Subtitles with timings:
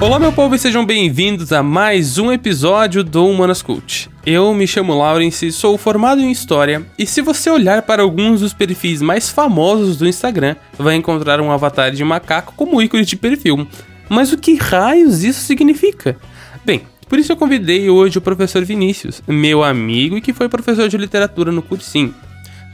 [0.00, 4.08] Olá, meu povo, e sejam bem-vindos a mais um episódio do Humanas Cult.
[4.24, 8.54] Eu me chamo Lawrence, sou formado em História, e se você olhar para alguns dos
[8.54, 13.68] perfis mais famosos do Instagram, vai encontrar um avatar de macaco como ícone de perfil.
[14.08, 16.16] Mas o que raios isso significa?
[16.64, 20.88] Bem, por isso eu convidei hoje o professor Vinícius, meu amigo e que foi professor
[20.88, 22.14] de literatura no cursinho,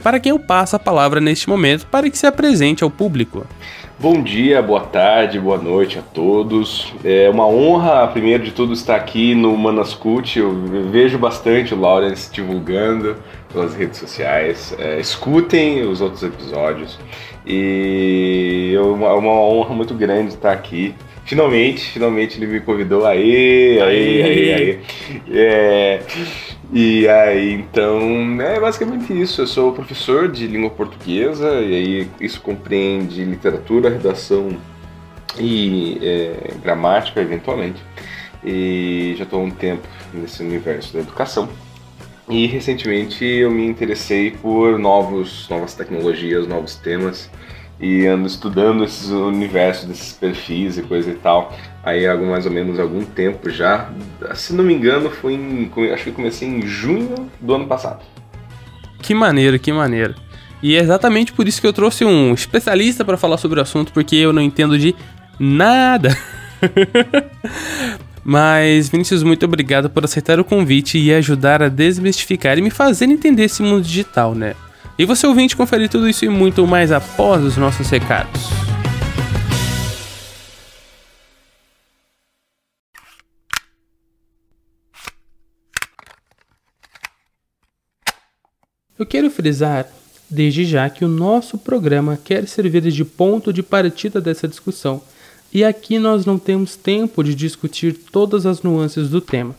[0.01, 3.45] para quem eu passo a palavra neste momento para que se apresente ao público.
[3.99, 6.93] Bom dia, boa tarde, boa noite a todos.
[7.03, 10.37] É uma honra, primeiro de tudo, estar aqui no Manascult.
[10.37, 10.53] Eu
[10.91, 13.15] vejo bastante o Lawrence divulgando
[13.51, 14.75] pelas redes sociais.
[14.77, 16.99] É, escutem os outros episódios.
[17.43, 20.93] E é uma, uma honra muito grande estar aqui
[21.27, 23.05] Finalmente, finalmente ele me convidou.
[23.05, 24.79] Aê, aê, aê, aê.
[25.29, 25.99] É,
[26.73, 29.41] e aí, então, é basicamente isso.
[29.41, 34.49] Eu sou professor de língua portuguesa, e aí isso compreende literatura, redação
[35.39, 37.81] e é, gramática, eventualmente.
[38.43, 41.49] E já estou há um tempo nesse universo da educação.
[42.29, 47.29] E recentemente eu me interessei por novos, novas tecnologias, novos temas
[47.79, 51.55] e ando estudando esses universos desses perfis e coisa e tal.
[51.87, 53.89] Aí há mais ou menos algum tempo já.
[54.35, 58.03] Se não me engano, foi em, acho que comecei em junho do ano passado.
[59.01, 60.13] Que maneiro, que maneiro.
[60.61, 63.93] E é exatamente por isso que eu trouxe um especialista para falar sobre o assunto,
[63.93, 64.93] porque eu não entendo de
[65.39, 66.09] nada.
[68.21, 73.05] Mas, Vinícius, muito obrigado por aceitar o convite e ajudar a desmistificar e me fazer
[73.05, 74.55] entender esse mundo digital, né?
[74.99, 78.66] E você ouvinte confere tudo isso e muito mais após os nossos recados.
[88.99, 89.87] Eu quero frisar
[90.27, 95.01] desde já que o nosso programa quer servir de ponto de partida dessa discussão,
[95.53, 99.55] e aqui nós não temos tempo de discutir todas as nuances do tema.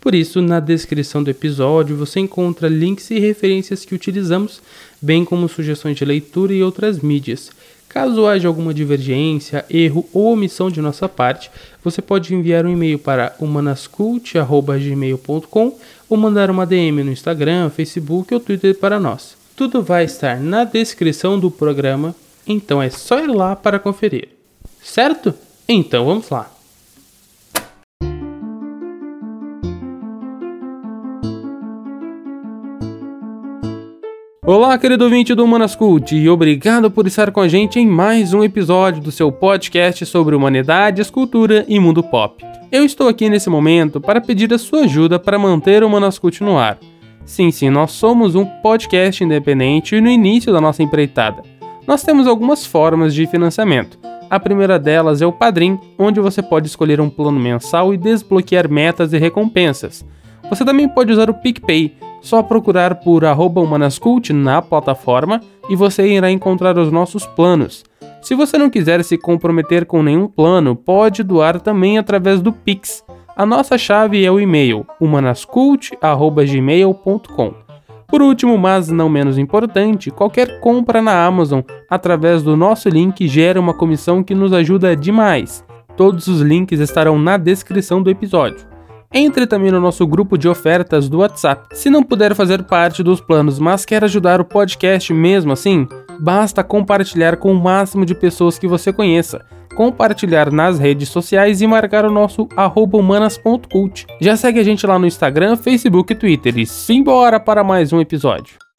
[0.00, 4.62] Por isso, na descrição do episódio você encontra links e referências que utilizamos,
[5.00, 7.50] bem como sugestões de leitura e outras mídias.
[7.88, 11.50] Caso haja alguma divergência, erro ou omissão de nossa parte,
[11.82, 15.78] você pode enviar um e-mail para humanascult.gmail.com
[16.08, 19.36] ou mandar uma DM no Instagram, Facebook ou Twitter para nós.
[19.56, 22.14] Tudo vai estar na descrição do programa,
[22.46, 24.28] então é só ir lá para conferir.
[24.82, 25.34] Certo?
[25.68, 26.59] Então vamos lá.
[34.52, 38.34] Olá, querido ouvinte do Humanas Cult, e obrigado por estar com a gente em mais
[38.34, 42.44] um episódio do seu podcast sobre humanidades, cultura e mundo pop.
[42.72, 46.42] Eu estou aqui nesse momento para pedir a sua ajuda para manter o Humanas Cult
[46.42, 46.80] no ar.
[47.24, 51.44] Sim, sim, nós somos um podcast independente no início da nossa empreitada.
[51.86, 54.00] Nós temos algumas formas de financiamento.
[54.28, 58.68] A primeira delas é o Padrim, onde você pode escolher um plano mensal e desbloquear
[58.68, 60.04] metas e recompensas.
[60.48, 66.30] Você também pode usar o PicPay, só procurar por humanascult na plataforma e você irá
[66.30, 67.84] encontrar os nossos planos.
[68.22, 73.02] Se você não quiser se comprometer com nenhum plano, pode doar também através do Pix.
[73.34, 77.54] A nossa chave é o e-mail humanascult@gmail.com.
[78.06, 83.60] Por último, mas não menos importante, qualquer compra na Amazon através do nosso link gera
[83.60, 85.64] uma comissão que nos ajuda demais.
[85.96, 88.69] Todos os links estarão na descrição do episódio.
[89.12, 91.66] Entre também no nosso grupo de ofertas do WhatsApp.
[91.72, 95.88] Se não puder fazer parte dos planos, mas quer ajudar o podcast mesmo assim,
[96.20, 99.44] basta compartilhar com o máximo de pessoas que você conheça.
[99.74, 102.48] Compartilhar nas redes sociais e marcar o nosso
[102.92, 104.06] humanas.cult.
[104.20, 106.58] Já segue a gente lá no Instagram, Facebook e Twitter.
[106.58, 108.69] E simbora para mais um episódio.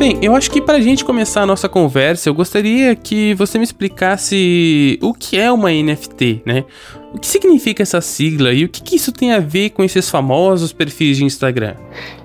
[0.00, 3.58] Bem, eu acho que para a gente começar a nossa conversa, eu gostaria que você
[3.58, 6.64] me explicasse o que é uma NFT, né?
[7.12, 10.08] O que significa essa sigla e o que, que isso tem a ver com esses
[10.08, 11.74] famosos perfis de Instagram?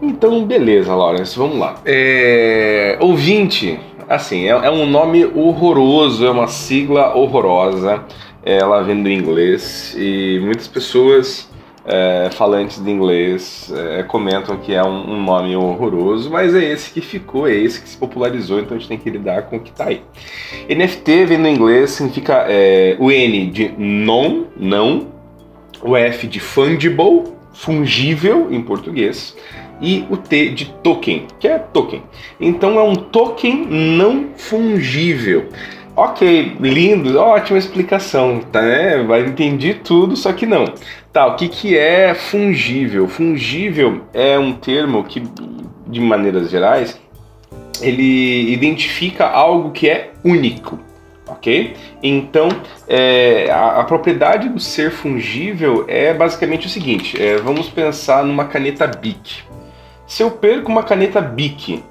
[0.01, 1.75] Então, beleza, Lawrence, vamos lá.
[1.83, 2.97] É...
[3.01, 3.77] Ouvinte,
[4.07, 8.05] assim, é, é um nome horroroso, é uma sigla horrorosa.
[8.41, 11.49] Ela vem do inglês e muitas pessoas
[11.85, 16.91] é, falantes de inglês é, comentam que é um, um, nome horroroso, mas é esse
[16.91, 19.59] que ficou, é esse que se popularizou, então a gente tem que lidar com o
[19.59, 20.01] que está aí.
[20.67, 25.07] NFT vem do inglês, significa é, o N de non, não,
[25.81, 27.23] o F de fungible,
[27.53, 29.37] fungível em português,
[29.79, 32.01] e o T de token, que é token.
[32.39, 35.49] Então é um token não fungível.
[35.97, 38.61] Ok, lindo, ótima explicação, tá?
[38.61, 39.01] Né?
[39.03, 40.65] Vai entendi tudo, só que não.
[41.15, 43.07] Tá, o que, que é fungível?
[43.07, 45.23] Fungível é um termo que,
[45.87, 46.99] de maneiras gerais,
[47.81, 50.77] ele identifica algo que é único,
[51.25, 51.73] ok?
[52.03, 52.49] Então,
[52.85, 58.43] é, a, a, propriedade do ser fungível é basicamente o seguinte: é, vamos pensar numa
[58.43, 59.41] caneta Bic.
[60.05, 61.81] Se eu perco uma caneta Bic,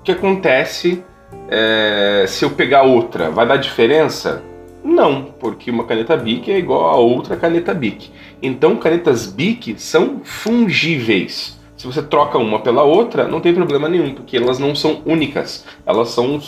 [0.00, 1.04] o que acontece
[1.48, 4.42] é, se eu pegar outra, vai dar diferença?
[4.84, 8.10] Não, porque uma caneta Bic é igual a outra caneta Bic.
[8.42, 11.58] Então, canetas Bic são fungíveis.
[11.76, 15.64] Se você troca uma pela outra, não tem problema nenhum, porque elas não são únicas.
[15.86, 16.40] Elas são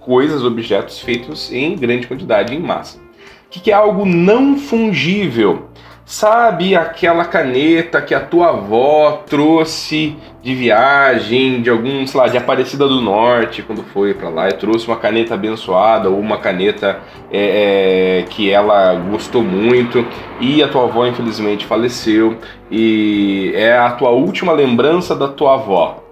[0.00, 2.98] coisas, objetos feitos em grande quantidade, em massa.
[2.98, 5.68] O que é algo não fungível?
[6.08, 12.38] Sabe aquela caneta que a tua avó trouxe de viagem, de algum, sei lá, de
[12.38, 17.00] Aparecida do Norte, quando foi para lá, e trouxe uma caneta abençoada ou uma caneta
[17.28, 20.06] é, é, que ela gostou muito
[20.38, 22.38] e a tua avó infelizmente faleceu
[22.70, 26.04] e é a tua última lembrança da tua avó.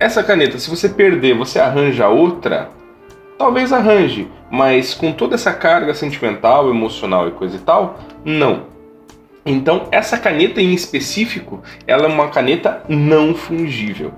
[0.00, 2.70] Essa caneta, se você perder, você arranja outra?
[3.36, 8.77] Talvez arranje, mas com toda essa carga sentimental, emocional e coisa e tal, não.
[9.50, 14.12] Então, essa caneta em específico, ela é uma caneta não fungível.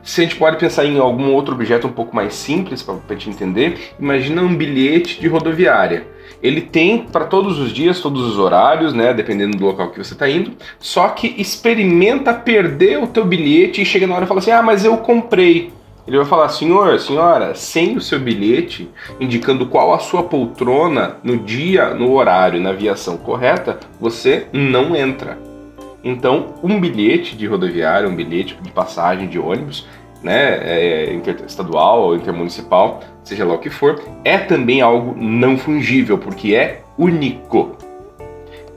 [0.00, 3.12] Se a gente pode pensar em algum outro objeto um pouco mais simples para a
[3.12, 6.06] gente entender, imagina um bilhete de rodoviária.
[6.40, 10.14] Ele tem para todos os dias, todos os horários, né, dependendo do local que você
[10.14, 10.52] está indo.
[10.78, 14.62] Só que experimenta perder o teu bilhete e chega na hora e fala assim: "Ah,
[14.62, 15.72] mas eu comprei".
[16.10, 18.90] Ele vai falar: senhor, senhora, sem o seu bilhete,
[19.20, 25.38] indicando qual a sua poltrona no dia, no horário, na aviação correta, você não entra.
[26.02, 29.86] Então, um bilhete de rodoviária, um bilhete de passagem de ônibus,
[30.20, 36.18] né, é, interestadual ou intermunicipal, seja lá o que for, é também algo não fungível,
[36.18, 37.76] porque é único.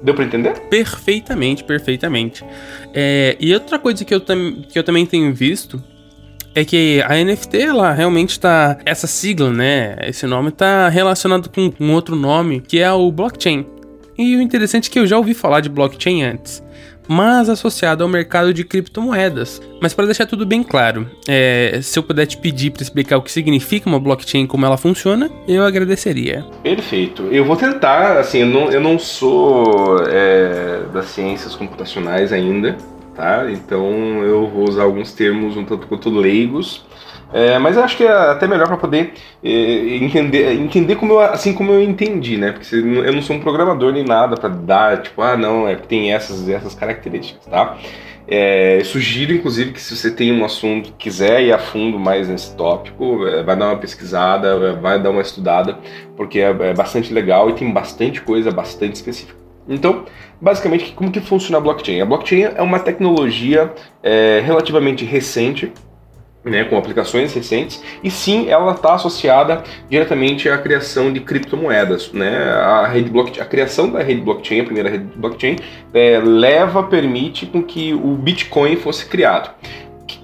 [0.03, 0.59] Deu para entender?
[0.69, 2.45] Perfeitamente, perfeitamente.
[2.93, 5.81] É, e outra coisa que eu, que eu também tenho visto
[6.55, 8.77] é que a NFT, ela realmente tá.
[8.85, 9.95] Essa sigla, né?
[10.01, 13.65] Esse nome tá relacionado com um outro nome, que é o blockchain.
[14.17, 16.63] E o interessante é que eu já ouvi falar de blockchain antes,
[17.07, 19.59] mas associado ao mercado de criptomoedas.
[19.81, 23.23] Mas para deixar tudo bem claro, é, se eu puder te pedir para explicar o
[23.23, 26.45] que significa uma blockchain, como ela funciona, eu agradeceria.
[26.61, 27.23] Perfeito.
[27.31, 32.77] Eu vou tentar, assim, eu não, eu não sou é, das ciências computacionais ainda,
[33.15, 33.49] tá?
[33.51, 33.89] Então
[34.23, 36.85] eu vou usar alguns termos um tanto quanto leigos,
[37.33, 39.13] é, mas acho que é até melhor para poder
[39.43, 39.49] é,
[39.95, 42.51] entender, entender como eu, assim como eu entendi, né?
[42.51, 46.13] Porque eu não sou um programador nem nada para dar, tipo, ah, não, é tem
[46.13, 47.77] essas essas características, tá?
[48.27, 52.55] É, sugiro, inclusive, que se você tem um assunto, quiser ir a fundo mais nesse
[52.55, 55.77] tópico, é, vai dar uma pesquisada, vai dar uma estudada,
[56.15, 59.42] porque é, é bastante legal e tem bastante coisa bastante específica.
[59.67, 60.05] Então,
[60.41, 62.01] basicamente, como que funciona a blockchain?
[62.01, 65.71] A blockchain é uma tecnologia é, relativamente recente,
[66.43, 72.11] né, com aplicações recentes, e sim, ela está associada diretamente à criação de criptomoedas.
[72.11, 72.35] Né?
[72.51, 75.55] A, rede blockchain, a criação da rede blockchain, a primeira rede blockchain,
[75.93, 79.51] é, leva, permite com que o Bitcoin fosse criado.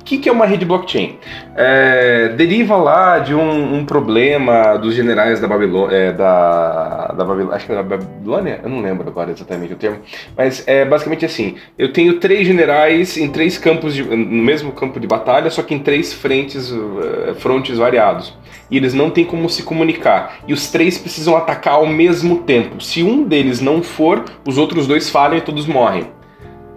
[0.09, 1.19] Que, que, é uma rede blockchain?
[1.55, 7.55] É, deriva lá de um, um, problema dos generais da Babilônia, é, da, da Babilônia,
[7.55, 9.99] acho que é da Babilônia, eu não lembro agora exatamente o termo,
[10.35, 14.99] mas é basicamente assim: eu tenho três generais em três campos, de, no mesmo campo
[14.99, 18.35] de batalha, só que em três frentes, uh, frontes variados.
[18.71, 20.39] E eles não têm como se comunicar.
[20.47, 22.81] E os três precisam atacar ao mesmo tempo.
[22.81, 26.07] Se um deles não for, os outros dois falham e todos morrem.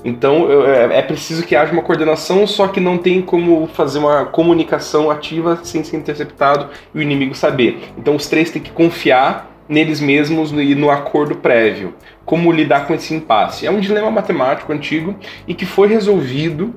[0.05, 4.25] Então é, é preciso que haja uma coordenação, só que não tem como fazer uma
[4.25, 7.93] comunicação ativa sem ser interceptado e o inimigo saber.
[7.97, 11.95] Então os três têm que confiar neles mesmos e no acordo prévio.
[12.25, 13.67] Como lidar com esse impasse?
[13.67, 15.15] É um dilema matemático antigo
[15.47, 16.75] e que foi resolvido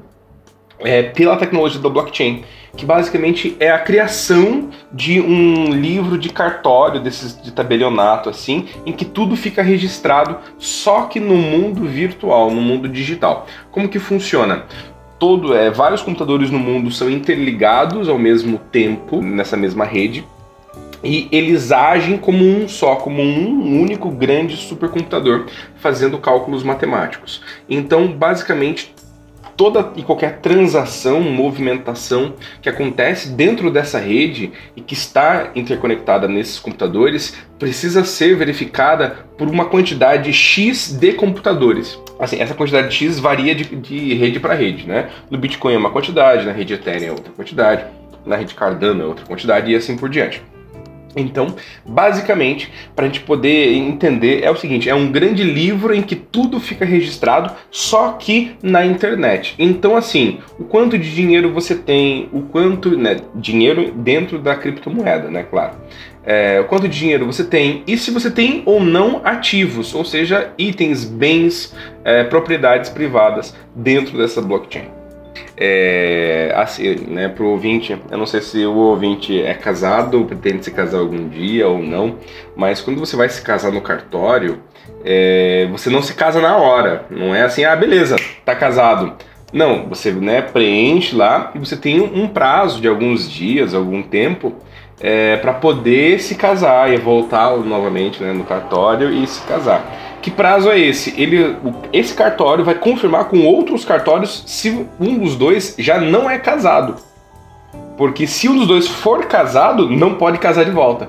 [0.79, 2.43] é, pela tecnologia da blockchain,
[2.75, 8.91] que basicamente é a criação de um livro de cartório, desses de tabelionato assim, em
[8.91, 13.47] que tudo fica registrado, só que no mundo virtual, no mundo digital.
[13.71, 14.65] Como que funciona?
[15.17, 20.25] Todo, é, vários computadores no mundo são interligados ao mesmo tempo nessa mesma rede
[21.05, 27.43] e eles agem como um só, como um único grande supercomputador, fazendo cálculos matemáticos.
[27.69, 28.93] Então, basicamente,
[29.55, 36.59] toda e qualquer transação, movimentação que acontece dentro dessa rede e que está interconectada nesses
[36.59, 41.99] computadores precisa ser verificada por uma quantidade X de computadores.
[42.19, 45.09] Assim, essa quantidade X varia de, de rede para rede, né?
[45.29, 47.85] No Bitcoin é uma quantidade, na rede Ethereum é outra quantidade,
[48.25, 50.41] na rede Cardano é outra quantidade e assim por diante.
[51.15, 51.55] Então,
[51.85, 56.15] basicamente, para a gente poder entender, é o seguinte: é um grande livro em que
[56.15, 59.55] tudo fica registrado, só que na internet.
[59.57, 65.29] Então, assim, o quanto de dinheiro você tem, o quanto, né, dinheiro dentro da criptomoeda,
[65.29, 65.75] né, claro.
[66.27, 70.03] É, o quanto de dinheiro você tem e se você tem ou não ativos, ou
[70.03, 75.04] seja, itens, bens, é, propriedades privadas dentro dessa blockchain.
[75.57, 80.65] É, assim, né, pro ouvinte, eu não sei se o ouvinte é casado ou pretende
[80.65, 82.17] se casar algum dia ou não,
[82.57, 84.59] mas quando você vai se casar no cartório,
[85.03, 89.13] é, você não se casa na hora, não é assim, ah, beleza, tá casado.
[89.53, 94.53] Não, você né, preenche lá e você tem um prazo de alguns dias, algum tempo,
[94.99, 99.83] é, para poder se casar e voltar novamente né, no cartório e se casar.
[100.25, 101.13] Que prazo é esse?
[101.21, 101.55] Ele,
[101.93, 106.95] esse cartório vai confirmar com outros cartórios se um dos dois já não é casado.
[107.95, 111.07] Porque se um dos dois for casado, não pode casar de volta.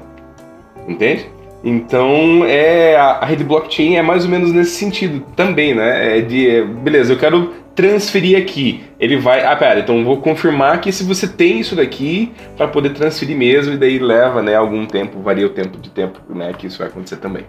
[0.87, 1.31] Entende?
[1.65, 6.19] Então, é a, rede blockchain é mais ou menos nesse sentido também, né?
[6.19, 8.85] É de, é, beleza, eu quero transferir aqui.
[9.01, 12.91] Ele vai, ah, pera, então vou confirmar que se você tem isso daqui para poder
[12.91, 16.67] transferir mesmo e daí leva, né, algum tempo, varia o tempo de tempo, né, que
[16.67, 17.47] isso vai acontecer também.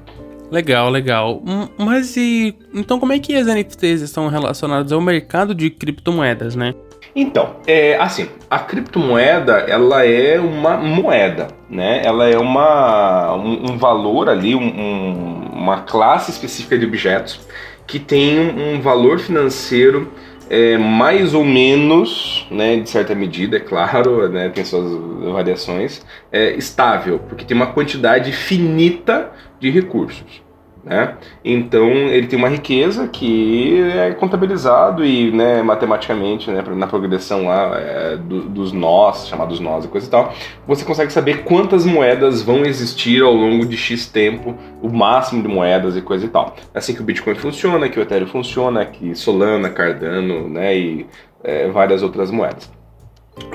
[0.50, 1.42] Legal, legal.
[1.46, 6.56] Hum, mas e então como é que as NFTs estão relacionadas ao mercado de criptomoedas,
[6.56, 6.74] né?
[7.16, 12.01] Então, é, assim, a criptomoeda ela é uma moeda, né?
[12.06, 17.39] Ela é uma, um, um valor ali, um, uma classe específica de objetos
[17.88, 20.12] que tem um valor financeiro
[20.50, 26.56] é, mais ou menos, né, de certa medida, é claro, né, tem suas variações, é,
[26.56, 30.47] estável, porque tem uma quantidade finita de recursos.
[30.88, 31.15] Né?
[31.44, 37.77] Então ele tem uma riqueza que é contabilizado e né, matematicamente né, na progressão lá
[37.77, 40.34] é, do, dos nós, chamados nós e coisa e tal,
[40.65, 45.50] você consegue saber quantas moedas vão existir ao longo de X tempo, o máximo de
[45.50, 46.56] moedas e coisa e tal.
[46.74, 51.06] É assim que o Bitcoin funciona, que o Ethereum funciona, que Solana, Cardano né, e
[51.44, 52.72] é, várias outras moedas.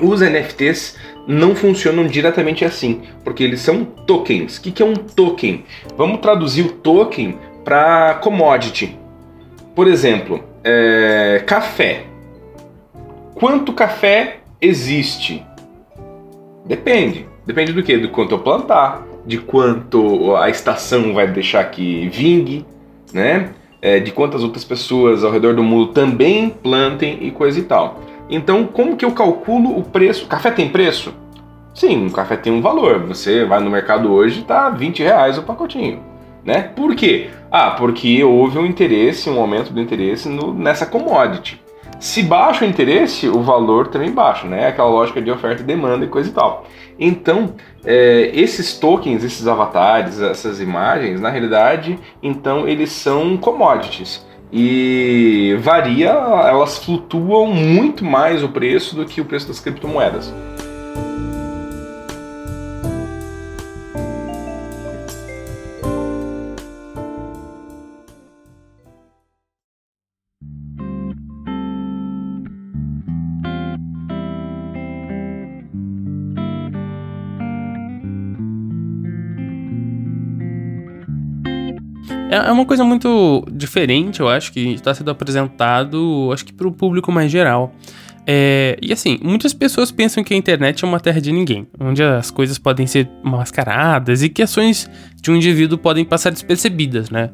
[0.01, 4.57] Os NFTs não funcionam diretamente assim, porque eles são tokens.
[4.57, 5.63] O que, é um token?
[5.97, 8.97] Vamos traduzir o token para commodity.
[9.75, 12.05] Por exemplo, é, café.
[13.33, 15.45] Quanto café existe?
[16.65, 17.25] Depende.
[17.45, 17.97] Depende do que?
[17.97, 22.65] Do quanto eu plantar, de quanto a estação vai deixar que vingue,
[23.13, 23.51] né?
[23.81, 27.99] É, de quantas outras pessoas ao redor do mundo também plantem e coisa e tal.
[28.33, 30.25] Então, como que eu calculo o preço?
[30.25, 31.13] Café tem preço?
[31.71, 32.97] Sim, o café tem um valor.
[33.05, 36.01] Você vai no mercado hoje, tá 20 reais o pacotinho.
[36.43, 36.63] Né?
[36.75, 37.29] Por quê?
[37.51, 41.61] Ah, porque houve um interesse, um aumento do interesse no, nessa commodity.
[41.99, 44.67] Se baixa o interesse, o valor também baixa, né?
[44.67, 46.65] Aquela lógica de oferta e demanda e coisa e tal.
[46.99, 47.53] Então,
[47.85, 56.09] é, esses tokens, esses avatares, essas imagens, na realidade, então eles são commodities e varia,
[56.11, 60.31] elas flutuam muito mais o preço do que o preço das criptomoedas.
[82.33, 86.67] É, é uma coisa muito diferente, eu acho, que está sendo apresentado, acho que para
[86.67, 87.71] o público mais geral.
[88.25, 92.01] É, e assim, muitas pessoas pensam que a internet é uma terra de ninguém, onde
[92.01, 94.89] as coisas podem ser mascaradas e que ações
[95.21, 97.29] de um indivíduo podem passar despercebidas, né?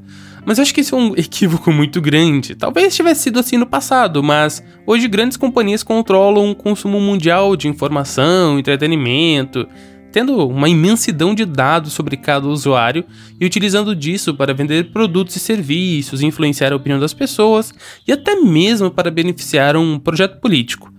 [0.46, 2.56] Mas acho que isso é um equívoco muito grande.
[2.56, 7.70] Talvez tivesse sido assim no passado, mas hoje grandes companhias controlam o consumo mundial de
[7.70, 9.66] informação, entretenimento,
[10.12, 13.06] tendo uma imensidão de dados sobre cada usuário
[13.40, 17.74] e utilizando disso para vender produtos e serviços, influenciar a opinião das pessoas
[18.08, 20.92] e até mesmo para beneficiar um projeto político.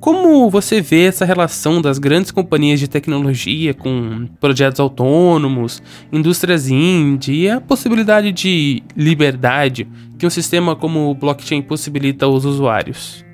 [0.00, 5.82] Como você vê essa relação das grandes companhias de tecnologia com projetos autônomos,
[6.12, 12.44] indústrias indie e a possibilidade de liberdade que um sistema como o blockchain possibilita aos
[12.44, 13.27] usuários?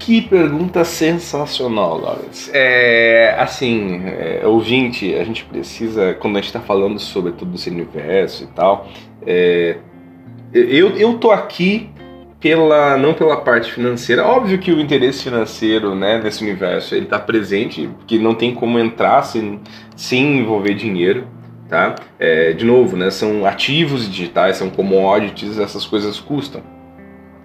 [0.00, 2.50] Que pergunta sensacional, Lawrence.
[2.54, 7.68] É, assim, é, ouvinte, a gente precisa, quando a gente está falando sobre todo esse
[7.68, 8.88] universo e tal,
[9.26, 9.76] é,
[10.54, 11.90] eu, eu tô aqui
[12.40, 14.24] pela não pela parte financeira.
[14.24, 18.78] Óbvio que o interesse financeiro né, nesse universo ele está presente, porque não tem como
[18.78, 19.60] entrar sem,
[19.94, 21.26] sem envolver dinheiro.
[21.68, 21.94] Tá?
[22.18, 26.62] É, de novo, né, são ativos digitais, são commodities, essas coisas custam.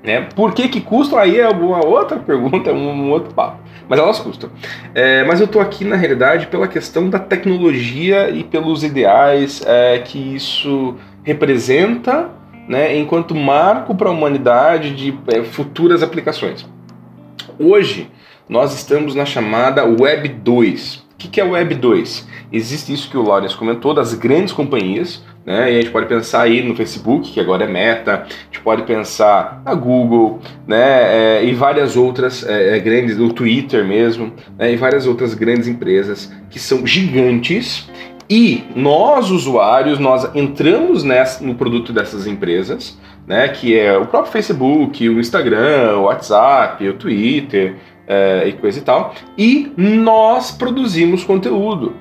[0.06, 0.28] Né?
[0.36, 1.18] Por que, que custam?
[1.18, 3.58] Aí é uma outra pergunta, um, um outro papo.
[3.90, 4.52] Mas elas custam.
[4.94, 10.00] É, mas eu estou aqui, na realidade, pela questão da tecnologia e pelos ideais é,
[10.00, 12.30] que isso representa
[12.68, 16.68] né, enquanto marco para a humanidade de é, futuras aplicações.
[17.58, 18.10] Hoje,
[18.48, 21.05] nós estamos na chamada Web 2.
[21.25, 22.27] Que, que é Web 2?
[22.51, 25.72] Existe isso que o Lawrence comentou, das grandes companhias, né?
[25.72, 28.84] E a gente pode pensar aí no Facebook, que agora é Meta, a gente pode
[28.84, 31.39] pensar na Google, né?
[31.39, 34.72] É, e várias outras é, é, grandes, o Twitter mesmo, né?
[34.72, 37.89] e várias outras grandes empresas que são gigantes.
[38.27, 43.48] E nós, usuários, nós entramos nessa, no produto dessas empresas, né?
[43.50, 47.75] Que é o próprio Facebook, o Instagram, o WhatsApp, o Twitter,
[48.08, 49.13] é, e coisa e tal.
[49.38, 51.94] E nós produzimos conteúdo.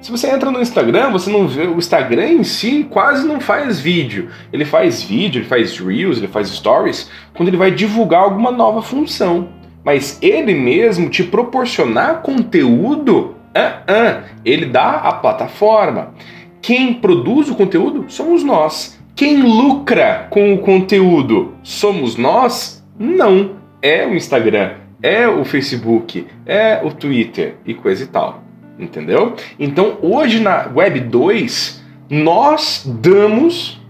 [0.00, 1.62] Se você entra no Instagram, você não vê.
[1.66, 4.30] O Instagram em si quase não faz vídeo.
[4.52, 8.82] Ele faz vídeo, ele faz Reels, ele faz stories quando ele vai divulgar alguma nova
[8.82, 9.48] função.
[9.84, 16.14] Mas ele mesmo te proporcionar conteúdo, uh -uh, ele dá a plataforma.
[16.60, 19.00] Quem produz o conteúdo somos nós.
[19.14, 22.84] Quem lucra com o conteúdo somos nós?
[22.98, 23.56] Não.
[23.80, 28.42] É o Instagram é o Facebook, é o Twitter e coisa e tal.
[28.78, 29.34] Entendeu?
[29.58, 33.80] Então hoje na Web 2 nós damos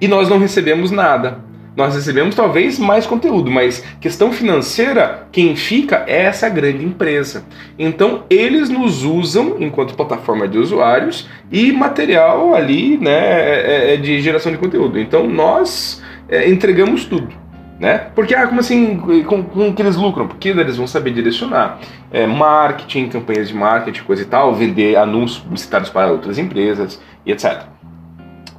[0.00, 1.40] e nós não recebemos nada.
[1.76, 7.44] Nós recebemos talvez mais conteúdo, mas questão financeira, quem fica é essa grande empresa.
[7.78, 13.96] Então eles nos usam enquanto plataforma de usuários e material ali né, é, é, é
[13.96, 14.98] de geração de conteúdo.
[14.98, 16.02] Então nós
[16.46, 17.42] entregamos tudo
[17.82, 17.98] né?
[18.14, 20.28] Porque, ah, como assim, com, com que eles lucram?
[20.28, 21.80] Porque eles vão saber direcionar
[22.12, 27.32] é, marketing, campanhas de marketing, coisa e tal, vender anúncios publicitários para outras empresas e
[27.32, 27.64] etc.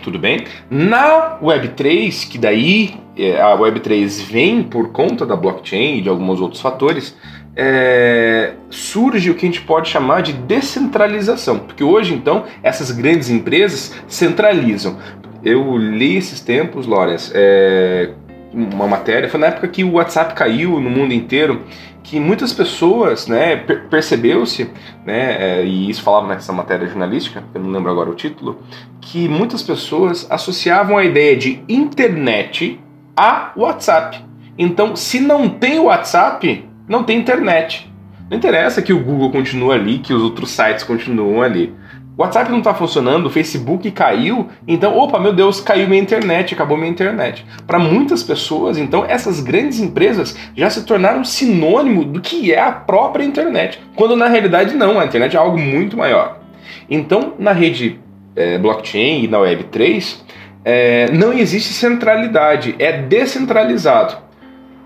[0.04, 0.44] Tudo bem?
[0.70, 6.42] Na Web3, que daí é, a Web3 vem por conta da blockchain e de alguns
[6.42, 7.16] outros fatores,
[7.56, 11.60] é, surge o que a gente pode chamar de descentralização.
[11.60, 14.98] Porque hoje, então, essas grandes empresas centralizam.
[15.44, 18.12] Eu li esses tempos, Lawrence, é,
[18.54, 21.64] uma matéria, foi na época que o WhatsApp caiu no mundo inteiro,
[22.04, 24.70] que muitas pessoas, né, per percebeu-se,
[25.06, 28.62] né, é, e isso falava nessa matéria jornalística, eu não lembro agora o título,
[29.02, 32.80] que muitas pessoas associavam a ideia de internet
[33.16, 34.24] a WhatsApp.
[34.58, 37.92] Então, se não tem WhatsApp, não tem internet.
[38.30, 41.74] Não interessa que o Google continue ali, que os outros sites continuam ali.
[42.16, 46.78] WhatsApp não está funcionando, o Facebook caiu, então, opa, meu Deus, caiu minha internet, acabou
[46.78, 47.44] minha internet.
[47.66, 52.72] Para muitas pessoas, então, essas grandes empresas já se tornaram sinônimo do que é a
[52.72, 56.40] própria internet, quando na realidade não, a internet é algo muito maior.
[56.88, 58.00] Então, na rede
[58.36, 60.18] é, blockchain e na Web3,
[60.64, 64.18] é, não existe centralidade, é descentralizado.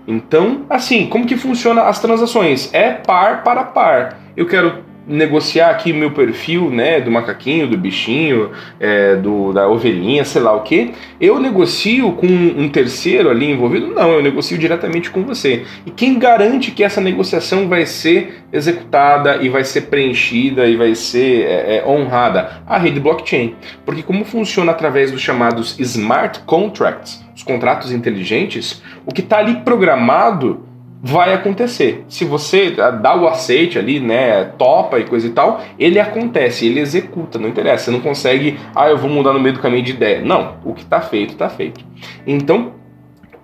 [0.06, 2.72] Então, assim, como que funciona as transações?
[2.72, 4.18] É par para par.
[4.34, 10.24] Eu quero negociar aqui meu perfil, né, do macaquinho, do bichinho, é, do, da ovelhinha,
[10.24, 13.88] sei lá o que, eu negocio com um terceiro ali envolvido?
[13.88, 15.64] Não, eu negocio diretamente com você.
[15.86, 20.94] E quem garante que essa negociação vai ser executada e vai ser preenchida e vai
[20.94, 22.62] ser é, é, honrada?
[22.66, 23.54] A rede blockchain.
[23.84, 29.56] Porque como funciona através dos chamados smart contracts, os contratos inteligentes, o que está ali
[29.60, 30.67] programado
[31.02, 32.04] vai acontecer.
[32.08, 36.80] Se você dá o aceite ali, né, topa e coisa e tal, ele acontece, ele
[36.80, 37.84] executa, não interessa.
[37.84, 40.20] Você não consegue, ah, eu vou mudar no meio do caminho de ideia.
[40.20, 41.84] Não, o que está feito, está feito.
[42.26, 42.72] Então,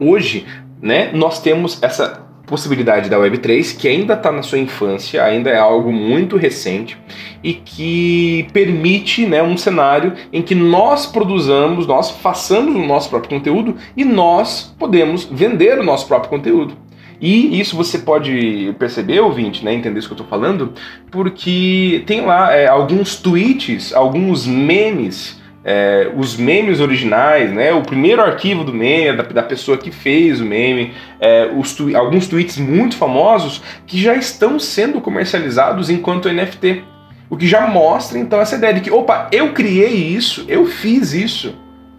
[0.00, 0.46] hoje,
[0.82, 5.58] né, nós temos essa possibilidade da Web3 que ainda está na sua infância, ainda é
[5.58, 6.98] algo muito recente
[7.42, 13.38] e que permite né, um cenário em que nós produzamos, nós façamos o nosso próprio
[13.38, 16.76] conteúdo e nós podemos vender o nosso próprio conteúdo.
[17.24, 20.74] E isso você pode perceber, ouvinte, né, entender isso que eu estou falando,
[21.10, 28.20] porque tem lá é, alguns tweets, alguns memes, é, os memes originais, né, o primeiro
[28.20, 32.94] arquivo do meme, da, da pessoa que fez o meme, é, tu, alguns tweets muito
[32.94, 36.84] famosos que já estão sendo comercializados enquanto NFT.
[37.30, 41.14] O que já mostra então essa ideia de que, opa, eu criei isso, eu fiz
[41.14, 41.54] isso.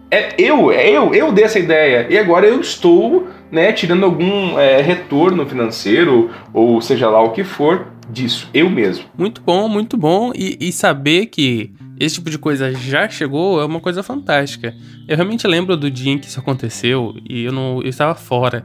[0.08, 4.58] É eu, é eu, eu dei essa ideia e agora eu estou né, tirando algum
[4.58, 9.04] é, retorno financeiro, ou seja lá o que for, disso, eu mesmo.
[9.16, 10.32] Muito bom, muito bom.
[10.34, 14.74] E, e, saber que esse tipo de coisa já chegou é uma coisa fantástica.
[15.08, 18.64] Eu realmente lembro do dia em que isso aconteceu e eu, não, eu estava fora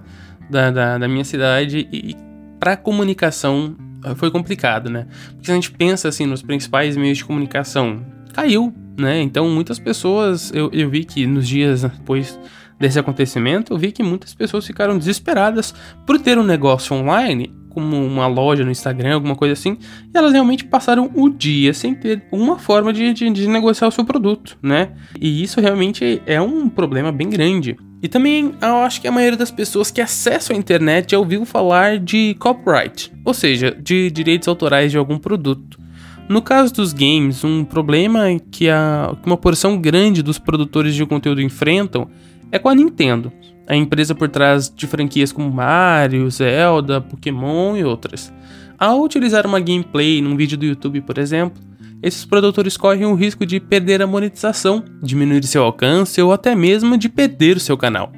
[0.49, 2.15] da, da, da minha cidade e, e
[2.59, 5.07] para comunicação eh, foi complicado, né?
[5.31, 9.21] Porque se a gente pensa assim nos principais meios de comunicação, caiu, né?
[9.21, 12.39] Então muitas pessoas eu, eu vi que nos dias depois
[12.81, 15.73] desse acontecimento, eu vi que muitas pessoas ficaram desesperadas
[16.05, 19.77] por ter um negócio online, como uma loja no Instagram, alguma coisa assim,
[20.13, 23.91] e elas realmente passaram o dia sem ter uma forma de, de, de negociar o
[23.91, 24.89] seu produto, né?
[25.19, 27.77] E isso realmente é um problema bem grande.
[28.03, 31.45] E também eu acho que a maioria das pessoas que acessam a internet já ouviu
[31.45, 35.79] falar de copyright, ou seja, de direitos autorais de algum produto.
[36.27, 41.05] No caso dos games, um problema que, a, que uma porção grande dos produtores de
[41.05, 42.09] conteúdo enfrentam
[42.51, 43.31] é com a Nintendo,
[43.67, 48.33] a empresa por trás de franquias como Mario, Zelda, Pokémon e outras.
[48.77, 51.61] Ao utilizar uma gameplay num vídeo do YouTube, por exemplo,
[52.01, 56.97] esses produtores correm o risco de perder a monetização, diminuir seu alcance ou até mesmo
[56.97, 58.11] de perder o seu canal.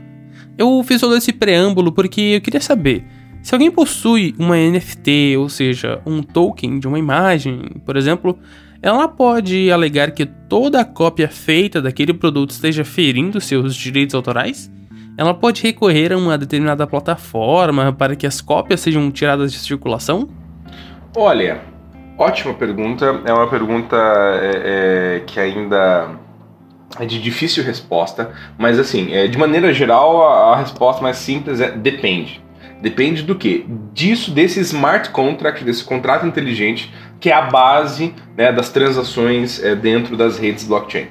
[0.58, 3.06] Eu fiz todo esse preâmbulo porque eu queria saber
[3.44, 8.40] se alguém possui uma NFT, ou seja, um token de uma imagem, por exemplo,
[8.84, 14.70] ela pode alegar que toda a cópia feita daquele produto esteja ferindo seus direitos autorais?
[15.18, 20.28] Ela pode recorrer a uma determinada plataforma para que as cópias sejam tiradas de circulação?
[21.16, 21.62] Olha,
[22.18, 23.22] ótima pergunta.
[23.24, 26.10] É uma pergunta é, é, que ainda
[27.00, 31.62] é de difícil resposta, mas assim, é, de maneira geral, a, a resposta mais simples
[31.62, 32.43] é depende.
[32.84, 33.66] Depende do que?
[33.94, 39.74] Disso, desse smart contract, desse contrato inteligente, que é a base né, das transações é,
[39.74, 41.08] dentro das redes blockchain.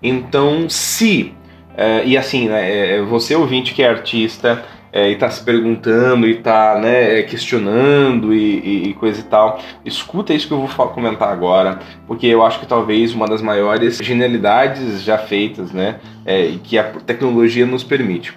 [0.00, 1.34] Então, se,
[1.76, 4.64] é, e assim, né, é, você ouvinte que é artista,
[4.96, 9.60] é, e está se perguntando e está né, questionando e, e, e, coisa e tal,
[9.84, 13.98] escuta isso que eu vou comentar agora, porque eu acho que talvez uma das maiores
[13.98, 18.32] genialidades já feitas, né, é, que a tecnologia nos permite.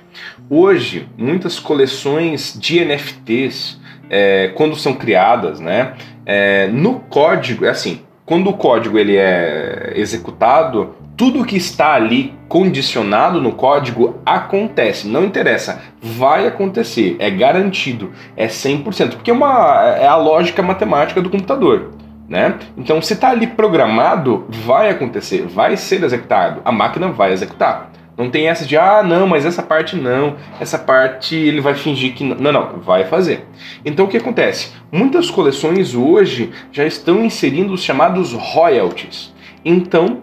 [0.50, 5.94] Hoje, muitas coleções de NFTs, é, quando são criadas, né,
[6.26, 12.34] é, no código, é assim, quando o código ele é executado, tudo que está ali
[12.48, 19.84] condicionado no código acontece, não interessa, vai acontecer, é garantido, é 100%, porque é, uma,
[20.00, 21.92] é a lógica matemática do computador.
[22.26, 22.58] Né?
[22.78, 27.92] Então, se está ali programado, vai acontecer, vai ser executado, a máquina vai executar.
[28.18, 32.14] Não tem essa de, ah, não, mas essa parte não, essa parte ele vai fingir
[32.14, 32.38] que não.
[32.38, 33.46] Não, não, vai fazer.
[33.84, 34.72] Então o que acontece?
[34.90, 39.34] Muitas coleções hoje já estão inserindo os chamados royalties.
[39.66, 40.22] Então,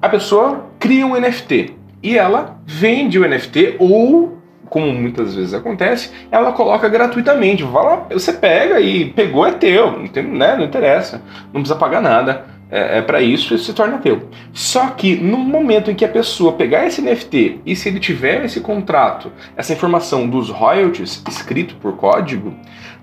[0.00, 4.36] a pessoa cria um NFT e ela vende o NFT ou
[4.68, 7.62] como muitas vezes acontece, ela coloca gratuitamente.
[7.62, 11.76] Vai lá, você pega e pegou, é teu, não, tem, né, não interessa, não precisa
[11.76, 12.56] pagar nada.
[12.68, 14.28] É, é para isso e se torna teu.
[14.52, 18.44] Só que no momento em que a pessoa pegar esse NFT e se ele tiver
[18.44, 22.52] esse contrato, essa informação dos royalties escrito por código,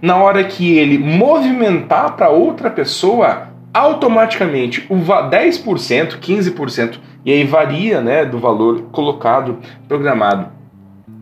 [0.01, 8.01] na hora que ele movimentar para outra pessoa, automaticamente o 10%, 15%, e aí varia
[8.01, 9.57] né, do valor colocado,
[9.87, 10.47] programado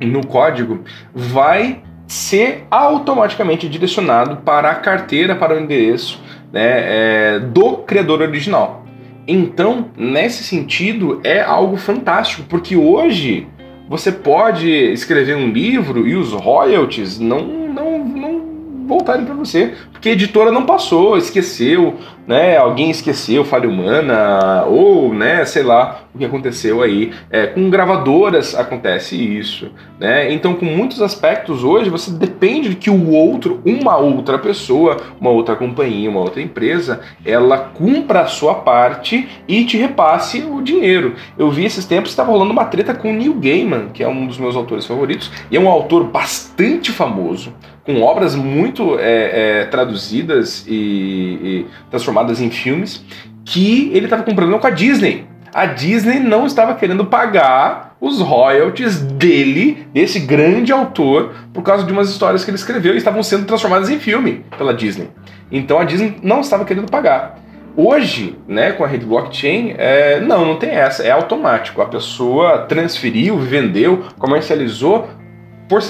[0.02, 0.80] no código,
[1.14, 8.84] vai ser automaticamente direcionado para a carteira, para o endereço né, é, do criador original.
[9.28, 13.48] Então, nesse sentido, é algo fantástico, porque hoje
[13.88, 18.42] você pode escrever um livro e os royalties não, não, não
[18.88, 21.96] voltarem para você, porque a editora não passou, esqueceu,
[22.32, 22.56] né?
[22.56, 27.12] Alguém esqueceu, falha humana, ou, né, sei lá o que aconteceu aí.
[27.30, 30.32] É, com gravadoras acontece isso, né?
[30.32, 35.30] Então, com muitos aspectos hoje, você depende de que o outro, uma outra pessoa, uma
[35.30, 41.16] outra companhia, uma outra empresa, ela cumpra a sua parte e te repasse o dinheiro.
[41.38, 44.26] Eu vi esses tempos estava rolando uma treta com o Neil Gaiman, que é um
[44.26, 47.54] dos meus autores favoritos, e é um autor bastante famoso,
[47.86, 53.04] com obras muito é, é, traduzidas e, e, transformadas em filmes,
[53.46, 55.26] que ele estava com problema com a Disney.
[55.54, 61.92] A Disney não estava querendo pagar os royalties dele, desse grande autor, por causa de
[61.92, 65.10] umas histórias que ele escreveu e estavam sendo transformadas em filme pela Disney.
[65.52, 67.40] Então a Disney não estava querendo pagar.
[67.76, 71.82] Hoje, né, com a rede blockchain, é, não, não tem essa, é automático.
[71.82, 75.08] A pessoa transferiu, vendeu, comercializou,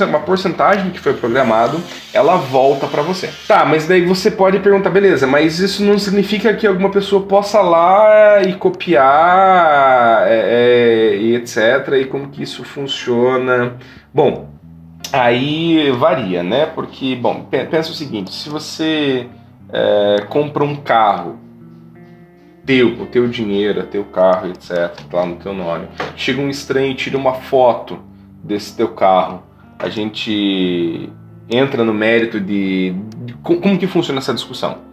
[0.06, 1.82] uma porcentagem que foi programado,
[2.14, 3.30] ela volta para você.
[3.48, 7.62] Tá, mas daí você pode perguntar, beleza, mas isso não significa que alguma pessoa possa
[7.62, 12.02] lá e copiar é, é, e etc.
[12.02, 13.78] E como que isso funciona?
[14.14, 14.50] Bom,
[15.12, 16.66] aí varia, né?
[16.66, 19.28] Porque, bom, pensa o seguinte: se você
[19.72, 21.40] é, compra um carro
[22.66, 25.88] teu, o teu dinheiro, teu carro, etc, tá lá no teu nome.
[26.16, 28.00] Chega um estranho e tira uma foto
[28.44, 29.44] desse teu carro
[29.82, 31.10] a gente
[31.50, 32.94] entra no mérito de,
[33.26, 34.90] de como que funciona essa discussão.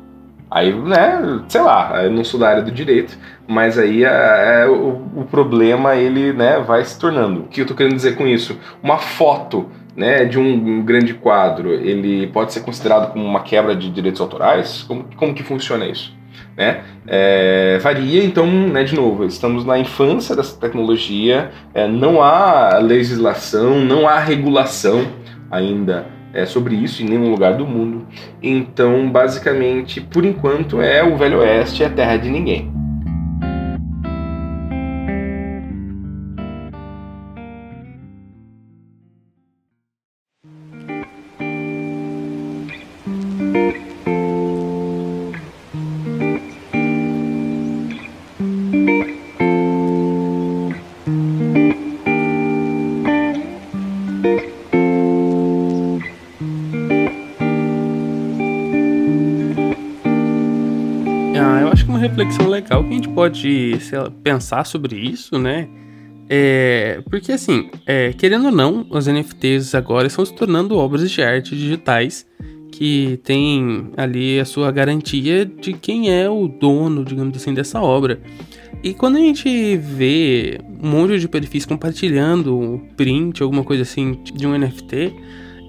[0.51, 4.67] Aí, né, sei lá, eu não sou da área do direito, mas aí é, é,
[4.67, 7.41] o, o, problema ele né, vai se tornando.
[7.41, 8.59] O que eu estou querendo dizer com isso?
[8.83, 13.77] Uma foto né, de um, um, grande quadro, ele pode ser considerado como uma quebra
[13.77, 14.85] de direitos autorais?
[14.85, 16.17] Como, como que funciona isso?
[16.57, 16.83] Né?
[17.07, 23.81] É, varia, então, né, de novo, estamos na infância dessa tecnologia, é, não há legislação,
[23.81, 25.07] não há regulação
[25.51, 28.07] ainda é, sobre isso em nenhum lugar do mundo.
[28.43, 32.78] Então, basicamente, por enquanto, é o Velho Oeste, é terra de ninguém.
[62.99, 65.69] Gente pode lá, pensar sobre isso, né?
[66.31, 71.23] É, porque assim, é, querendo ou não, os NFTs agora estão se tornando obras de
[71.23, 72.27] arte digitais
[72.71, 78.21] que tem ali a sua garantia de quem é o dono, digamos assim, dessa obra.
[78.83, 84.47] E quando a gente vê um monte de perfis compartilhando print, alguma coisa assim de
[84.47, 85.13] um NFT,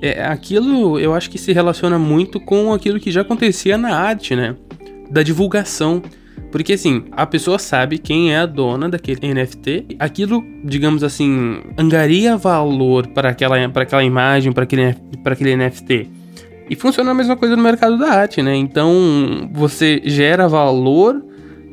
[0.01, 4.35] é, aquilo eu acho que se relaciona muito com aquilo que já acontecia na arte,
[4.35, 4.55] né?
[5.09, 6.03] Da divulgação.
[6.51, 9.97] Porque assim, a pessoa sabe quem é a dona daquele NFT.
[9.99, 16.09] Aquilo, digamos assim, angaria valor para aquela, para aquela imagem, para aquele, para aquele NFT.
[16.69, 18.55] E funciona a mesma coisa no mercado da arte, né?
[18.55, 21.23] Então você gera valor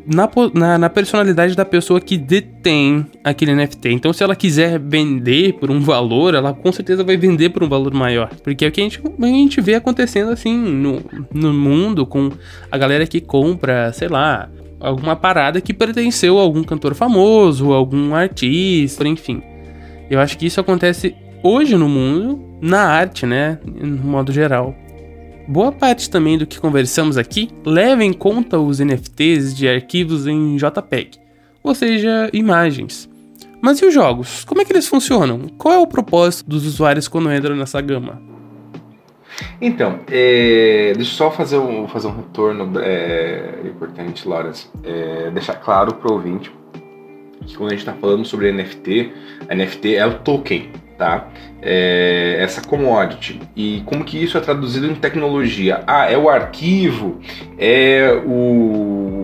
[0.06, 3.90] na, na, na, personalidade da pessoa que detém aquele NFT.
[3.90, 7.68] Então, se ela quiser vender por um valor, ela com certeza vai vender por um
[7.68, 8.30] valor maior.
[8.42, 12.30] Porque é o que a gente, a gente vê acontecendo assim no, no mundo com
[12.70, 18.14] a galera que compra, sei lá, alguma parada que pertenceu a algum cantor famoso, algum
[18.14, 19.42] artista, enfim.
[20.08, 24.74] Eu acho que isso acontece hoje no mundo, na arte, né, no modo geral.
[25.48, 30.56] Boa parte também do que conversamos aqui leva em conta os NFTs de arquivos em
[30.56, 31.20] JPEG,
[31.62, 33.08] ou seja, imagens.
[33.62, 34.44] Mas e os jogos?
[34.44, 35.48] Como é que eles funcionam?
[35.56, 38.20] Qual é o propósito dos usuários quando entram nessa gama?
[39.60, 44.68] Então, é, deixa eu só fazer um, fazer um retorno é, importante, Lawrence.
[44.82, 46.50] É, deixar claro para o ouvinte
[47.46, 49.12] que quando a gente está falando sobre NFT,
[49.48, 51.28] NFT é o token, tá?
[51.62, 53.40] É essa commodity.
[53.54, 55.82] E como que isso é traduzido em tecnologia?
[55.86, 57.20] Ah, é o arquivo,
[57.58, 59.16] é o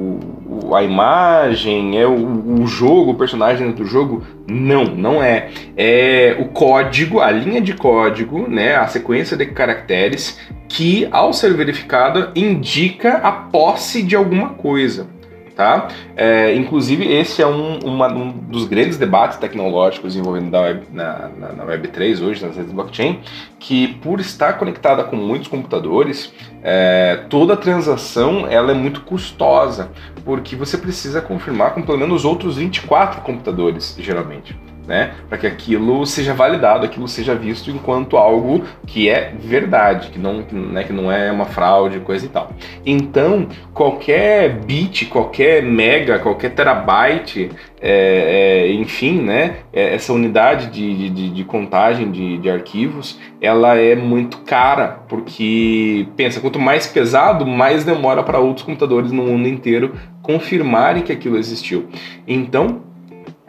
[0.75, 4.25] a imagem, é o, o jogo, o personagem dentro do jogo.
[4.49, 5.51] Não, não é.
[5.77, 11.53] É o código, a linha de código, né, a sequência de caracteres que, ao ser
[11.55, 15.07] verificada, indica a posse de alguma coisa
[15.55, 15.89] tá?
[16.17, 21.53] É, inclusive, esse é um, uma, um, dos grandes debates tecnológicos envolvendo web, na, na,
[21.53, 23.21] na, Web3 hoje, nas redes de blockchain,
[23.59, 29.91] que por estar conectada com muitos computadores, é, toda transação ela é muito custosa,
[30.25, 34.57] porque você precisa confirmar com pelo menos outros 24 computadores, geralmente
[34.87, 35.15] né?
[35.29, 40.45] Para que aquilo seja validado, aquilo seja visto enquanto algo que é verdade, que não,
[40.53, 42.53] né, que não é uma fraude, coisa e tal.
[42.85, 51.11] Então, qualquer bit, qualquer mega, qualquer terabyte, é, é, enfim, né, é, essa unidade de,
[51.11, 57.47] de, de contagem de, de, arquivos, ela é muito cara, porque, pensa, quanto mais pesado,
[57.47, 61.89] mais demora para outros computadores no mundo inteiro confirmarem que aquilo existiu.
[62.27, 62.92] Então,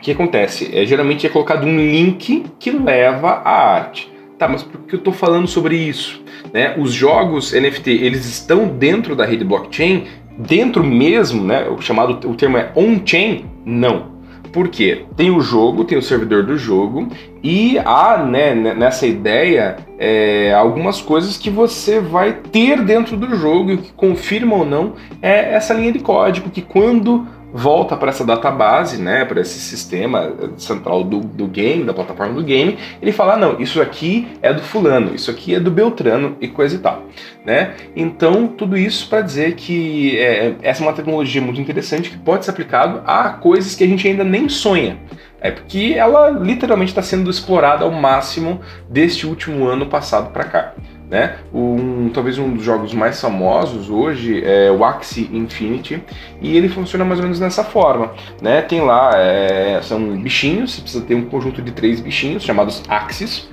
[0.04, 0.70] que acontece?
[0.74, 4.12] É, geralmente é colocado um link que leva à arte.
[4.38, 6.22] Tá, mas por que eu estou falando sobre isso?
[6.54, 6.76] Né?
[6.78, 10.06] Os jogos NFT, eles estão dentro da rede blockchain?
[10.38, 11.70] Dentro mesmo, né?
[11.70, 13.46] O chamado, o termo é on-chain?
[13.66, 14.12] Não.
[14.52, 15.06] Por quê?
[15.16, 17.08] Tem o jogo, tem o servidor do jogo
[17.42, 23.72] e há né, nessa ideia é, algumas coisas que você vai ter dentro do jogo
[23.72, 28.10] e o que confirma ou não é essa linha de código que quando volta para
[28.10, 33.12] essa database, né, para esse sistema central do, do game, da plataforma do game, ele
[33.12, 36.80] fala, não, isso aqui é do fulano, isso aqui é do Beltrano e coisa e
[36.80, 37.04] tal,
[37.46, 37.76] né?
[37.96, 42.46] Então, tudo isso para dizer que é, essa é uma tecnologia muito interessante que pode
[42.46, 44.98] ser aplicado a coisas que a gente ainda nem sonha.
[45.40, 50.74] É porque ela literalmente está sendo explorada ao máximo deste último ano passado para cá.
[51.14, 51.36] Né?
[51.54, 56.02] Um, talvez um dos jogos mais famosos hoje é o Axie Infinity
[56.42, 58.14] e ele funciona mais ou menos dessa forma.
[58.42, 58.64] Né?
[58.64, 63.48] Tem lá, é, são bichinhos, você precisa ter um conjunto de três bichinhos chamados Axis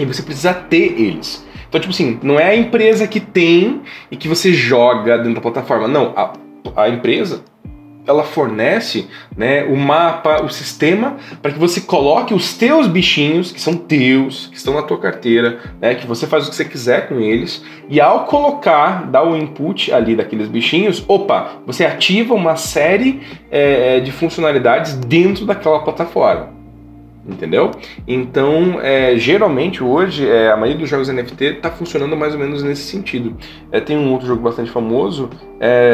[0.00, 1.46] e você precisa ter eles.
[1.68, 5.40] Então, tipo assim, não é a empresa que tem e que você joga dentro da
[5.40, 5.86] plataforma.
[5.86, 6.32] Não, a,
[6.74, 7.44] a empresa
[8.06, 13.60] ela fornece né, o mapa, o sistema, para que você coloque os teus bichinhos, que
[13.60, 17.08] são teus, que estão na tua carteira, né, que você faz o que você quiser
[17.08, 22.56] com eles, e ao colocar, dar o input ali daqueles bichinhos, opa, você ativa uma
[22.56, 26.58] série é, de funcionalidades dentro daquela plataforma.
[27.26, 27.70] Entendeu?
[28.08, 32.62] Então, é, geralmente hoje, é, a maioria dos jogos NFT está funcionando mais ou menos
[32.62, 33.36] nesse sentido.
[33.84, 35.28] Tem um outro jogo bastante famoso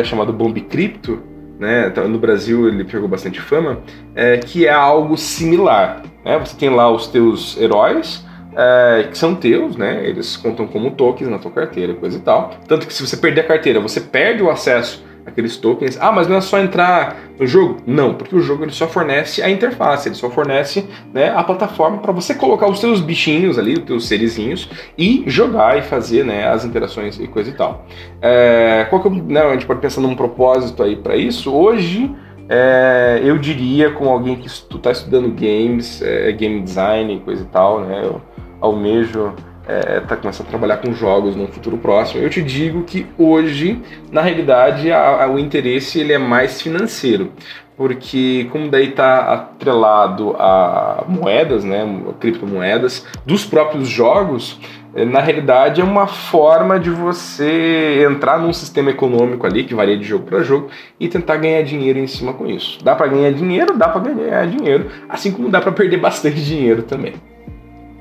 [0.04, 1.20] chamado Bomb Crypto,
[1.58, 1.88] né?
[1.88, 3.80] Então, no Brasil ele pegou bastante fama,
[4.14, 6.02] é, que é algo similar.
[6.24, 6.38] Né?
[6.38, 8.24] Você tem lá os teus heróis,
[8.56, 10.06] é, que são teus, né?
[10.06, 12.54] Eles contam como tokens na tua carteira, coisa e tal.
[12.66, 15.98] Tanto que se você perder a carteira, você perde o acesso aqueles tokens.
[16.00, 17.78] Ah, mas não é só entrar no jogo?
[17.86, 21.98] Não, porque o jogo ele só fornece a interface, ele só fornece né, a plataforma
[21.98, 26.46] para você colocar os seus bichinhos ali, os teus serizinhos, e jogar e fazer né,
[26.46, 27.84] as interações e coisa e tal.
[28.22, 31.52] É, qual que né, a gente pode pensar num propósito aí para isso?
[31.52, 32.14] Hoje,
[32.48, 37.46] é, eu diria com alguém que está estudando games, é, game design e coisa e
[37.46, 38.22] tal, né, eu
[38.60, 39.34] almejo
[39.66, 43.80] é, tá começando a trabalhar com jogos no futuro próximo, eu te digo que hoje,
[44.10, 47.32] na realidade, a, a, o interesse ele é mais financeiro,
[47.76, 51.84] porque como daí está atrelado a moedas, né,
[52.18, 54.58] criptomoedas, dos próprios jogos,
[54.94, 59.98] é, na realidade é uma forma de você entrar num sistema econômico ali que varia
[59.98, 62.78] de jogo para jogo e tentar ganhar dinheiro em cima com isso.
[62.82, 66.82] Dá para ganhar dinheiro, dá para ganhar dinheiro, assim como dá para perder bastante dinheiro
[66.82, 67.12] também.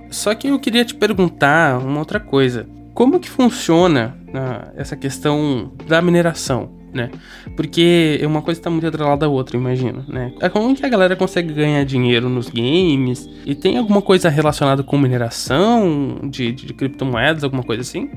[0.10, 2.68] Só que eu queria te perguntar uma outra coisa.
[2.94, 7.12] Como que funciona uh, essa questão da mineração, né?
[7.58, 10.34] Porque uma coisa está muito atrelada à outra, imagino, né?
[10.40, 13.30] É como que a galera consegue ganhar dinheiro nos games?
[13.46, 18.10] E tem alguma coisa relacionada com mineração de, de criptomoedas, alguma coisa assim?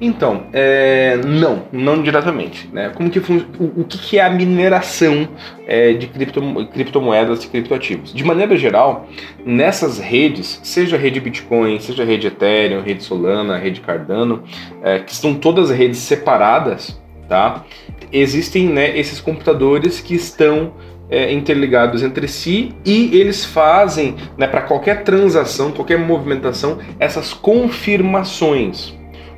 [0.00, 2.68] Então, é, não, não diretamente.
[2.72, 2.90] Né?
[2.94, 5.28] Como que o, o que é a mineração
[5.66, 6.40] é, de cripto,
[6.72, 8.12] criptomoedas e criptoativos?
[8.12, 9.08] De maneira geral,
[9.44, 14.42] nessas redes, seja a rede Bitcoin, seja a rede Ethereum, rede Solana, rede Cardano,
[14.82, 17.64] é, que estão todas redes separadas, tá?
[18.12, 20.72] Existem né, esses computadores que estão
[21.10, 28.94] é, interligados entre si e eles fazem, né, para qualquer transação, qualquer movimentação, essas confirmações.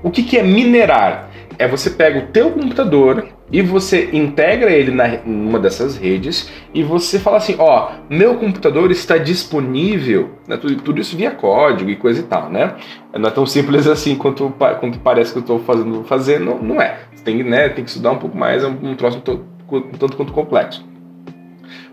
[0.06, 1.28] O que, que é minerar?
[1.58, 6.80] É você pega o teu computador e você integra ele na uma dessas redes e
[6.80, 11.96] você fala assim, ó, meu computador está disponível, né, tudo, tudo, isso via código e
[11.96, 12.76] coisa e tal, né?
[13.18, 17.00] Não é tão simples assim quanto, quanto parece que eu estou fazendo, fazer, não, é.
[17.12, 20.32] Você tem, né, tem que estudar um pouco mais, é um, um troço tanto quanto
[20.32, 20.86] complexo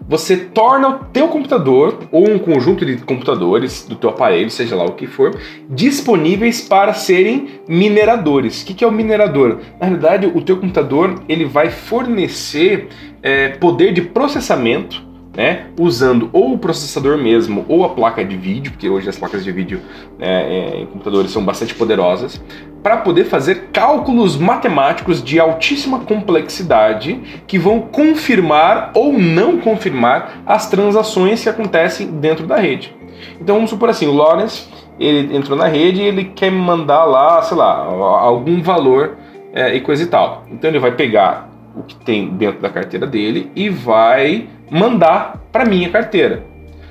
[0.08, 4.86] você torna o teu computador ou um conjunto de computadores do teu aparelho, seja lá
[4.86, 5.38] o que for,
[5.70, 8.62] disponíveis para serem mineradores.
[8.62, 9.60] O que é o minerador?
[9.80, 12.88] Na realidade, o teu computador ele vai fornecer
[13.22, 15.03] é, poder de processamento
[15.36, 19.44] né, usando ou o processador mesmo ou a placa de vídeo, porque hoje as placas
[19.44, 19.82] de vídeo
[20.18, 22.42] né, em computadores são bastante poderosas,
[22.84, 30.70] para poder fazer cálculos matemáticos de altíssima complexidade que vão confirmar ou não confirmar as
[30.70, 32.94] transações que acontecem dentro da rede.
[33.40, 34.68] Então vamos supor assim, o Lawrence
[35.00, 39.18] ele entrou na rede e ele quer mandar lá, sei lá, algum valor
[39.54, 40.44] é, e coisa e tal.
[40.52, 45.66] Então ele vai pegar o que tem dentro da carteira dele e vai mandar para
[45.66, 46.44] minha carteira.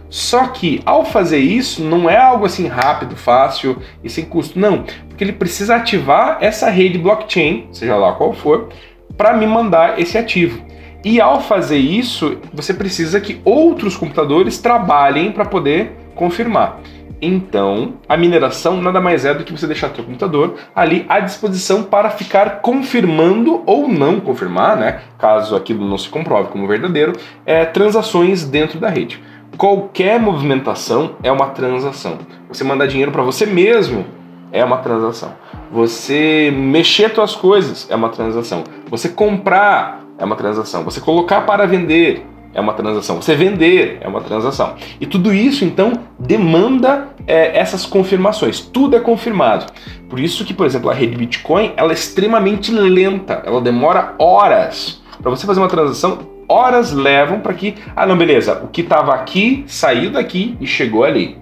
[0.09, 4.85] Só que ao fazer isso não é algo assim rápido, fácil e sem custo, não,
[5.09, 8.69] porque ele precisa ativar essa rede blockchain, seja lá qual for,
[9.17, 10.63] para me mandar esse ativo.
[11.05, 16.81] E ao fazer isso, você precisa que outros computadores trabalhem para poder confirmar.
[17.25, 21.85] Então, a mineração nada mais é do que você deixar seu computador ali à disposição
[21.85, 27.13] para ficar confirmando ou não confirmar, né, caso aquilo não se comprove como verdadeiro,
[27.47, 29.23] é, transações dentro da rede.
[29.57, 32.19] Qualquer movimentação é uma transação.
[32.49, 34.05] Você mandar dinheiro para você mesmo
[34.51, 35.33] é uma transação.
[35.71, 38.65] Você mexer suas coisas é uma transação.
[38.91, 40.83] Você comprar é uma transação.
[40.83, 43.21] Você colocar para vender é uma transação.
[43.21, 44.75] Você vender é uma transação.
[45.01, 48.61] E tudo isso, então, demanda é, essas confirmações.
[48.61, 49.67] Tudo é confirmado.
[50.09, 53.43] Por isso que, por exemplo, a rede Bitcoin ela é extremamente lenta.
[53.45, 55.03] Ela demora horas.
[55.21, 59.15] Para você fazer uma transação, horas levam para que, ah, não, beleza, o que estava
[59.15, 61.39] aqui saiu daqui e chegou ali.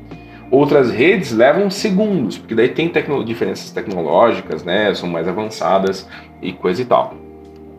[0.51, 4.93] Outras redes levam segundos, porque daí tem tecno diferenças tecnológicas, né?
[4.95, 6.09] São mais avançadas
[6.43, 7.15] e coisa e tal.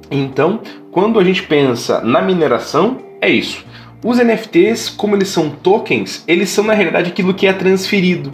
[0.10, 0.60] Então,
[0.90, 3.64] quando a gente pensa na mineração, é isso.
[4.04, 8.34] Os NFTs, como eles são tokens, eles são na realidade aquilo que é transferido.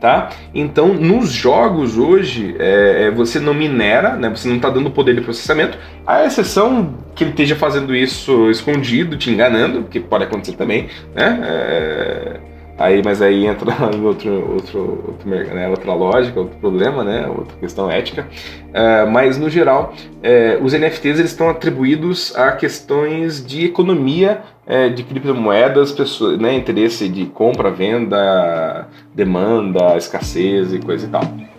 [0.00, 0.30] tá?
[0.52, 4.28] Então, nos jogos hoje, é, é, você não minera, né?
[4.28, 9.16] Você não está dando poder de processamento, a exceção que ele esteja fazendo isso escondido,
[9.16, 11.40] te enganando, que pode acontecer também, né?
[11.42, 12.40] É,
[12.76, 17.56] Aí, mas aí entra em outro, outro, outro né, outra lógica, outro problema, né, outra
[17.58, 18.26] questão ética.
[18.70, 24.92] Uh, mas no geral, uh, os NFTs eles estão atribuídos a questões de economia uh,
[24.92, 31.53] de criptomoedas, pessoas, né, interesse de compra, venda, demanda, escassez e coisa e tal.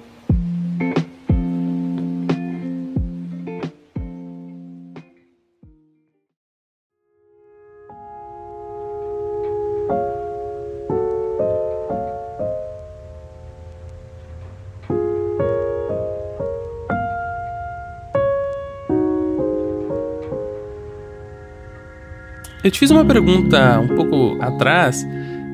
[22.65, 25.05] Eu te fiz uma pergunta um pouco atrás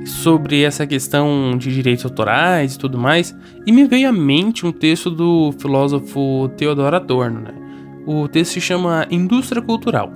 [0.05, 3.35] sobre essa questão de direitos autorais e tudo mais,
[3.67, 7.41] e me veio à mente um texto do filósofo Theodor Adorno.
[7.41, 7.53] Né?
[8.07, 10.09] O texto se chama Indústria Cultural.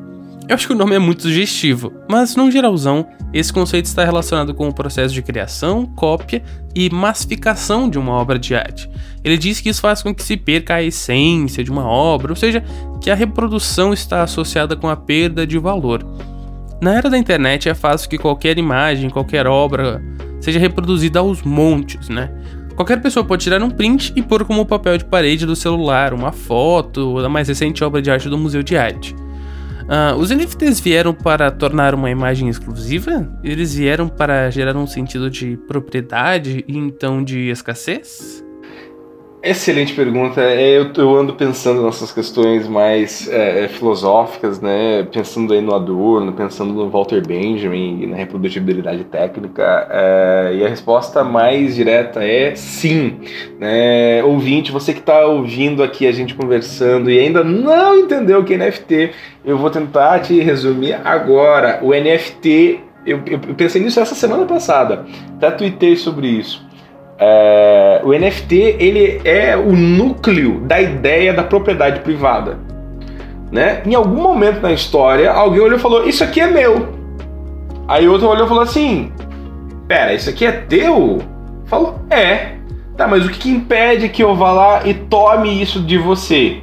[0.48, 4.54] Eu acho que o nome é muito sugestivo, mas no geralzão, esse conceito está relacionado
[4.54, 6.42] com o processo de criação, cópia
[6.74, 8.90] e massificação de uma obra de arte.
[9.22, 12.38] Ele diz que isso faz com que se perca a essência de uma obra, ou
[12.38, 12.64] seja,
[13.02, 16.02] que a reprodução está associada com a perda de valor.
[16.82, 20.02] Na era da internet é fácil que qualquer imagem, qualquer obra
[20.40, 22.30] seja reproduzida aos montes, né?
[22.76, 26.32] Qualquer pessoa pode tirar um print e pôr como papel de parede do celular uma
[26.32, 29.16] foto da mais recente obra de arte do Museu de Arte.
[29.86, 33.32] Uh, os NFTs vieram para tornar uma imagem exclusiva?
[33.44, 38.45] Eles vieram para gerar um sentido de propriedade e então de escassez?
[39.46, 40.42] Excelente pergunta.
[40.42, 45.08] É, eu, eu, ando pensando nessas questões mais é, é, filosóficas, né?
[45.12, 49.88] Pensando aí no Adorno, pensando no Walter Benjamin e na reprodutibilidade técnica.
[49.92, 53.20] É, e a resposta mais direta é sim.
[53.60, 54.24] Né?
[54.24, 58.56] Ouvinte, você que está ouvindo aqui a gente conversando e ainda não entendeu o que
[58.56, 59.12] é NFT,
[59.46, 61.82] eu vou tentar te resumir agora.
[61.84, 65.06] O NFT, eu, eu pensei nisso essa semana passada.
[65.38, 66.66] Até tuitei sobre isso.
[67.18, 72.60] É, o NFT ele é o núcleo da ideia da propriedade privada.
[73.52, 73.82] Né?
[73.86, 76.90] Em algum momento na história, alguém olhou e falou: Isso aqui é meu.
[77.88, 79.12] Aí outro olhou e falou assim:
[79.88, 81.22] Pera, isso aqui é teu?
[81.66, 82.56] Falou: É.
[82.98, 86.62] Tá, mas o que, que impede que eu vá lá e tome isso de você?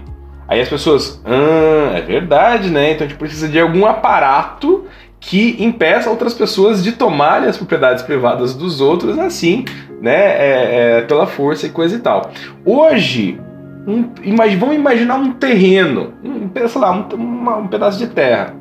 [0.49, 2.93] Aí as pessoas, ah, é verdade, né?
[2.93, 4.87] Então a gente precisa de algum aparato
[5.21, 9.65] que impeça outras pessoas de tomarem as propriedades privadas dos outros assim,
[10.03, 12.33] né, é, é, pela força e coisa e tal.
[12.67, 13.41] Hoje,
[13.87, 18.55] um, imag, vamos imaginar um terreno, um, sei lá, um, uma, um pedaço de terra.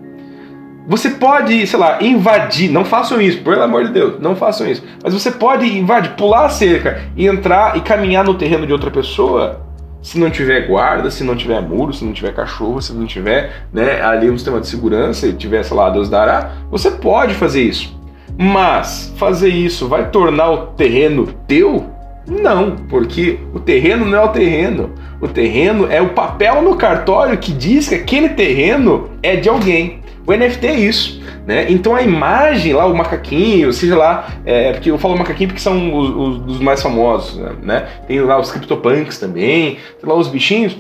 [0.88, 4.84] Você pode, sei lá, invadir, não façam isso, pelo amor de Deus, não façam isso.
[5.04, 8.92] Mas você pode invadir, pular a cerca e entrar e caminhar no terreno de outra
[8.92, 9.62] pessoa
[10.02, 13.68] se não tiver guarda, se não tiver muro, se não tiver cachorro, se não tiver
[13.72, 17.62] né, ali um sistema de segurança e tiver, sei lá, Deus dará, você pode fazer
[17.62, 18.01] isso.
[18.42, 21.86] Mas fazer isso vai tornar o terreno teu?
[22.28, 24.96] Não, porque o terreno não é o terreno.
[25.22, 30.00] O terreno é o papel no cartório que diz que aquele terreno é de alguém.
[30.26, 31.22] O NFT é isso.
[31.46, 31.68] Né?
[31.70, 35.96] Então a imagem lá, o macaquinho, seja lá, é, porque eu falo macaquinho porque são
[35.96, 37.88] os, os, os mais famosos, né?
[38.08, 40.76] Tem lá os CryptoPunks também, tem lá os bichinhos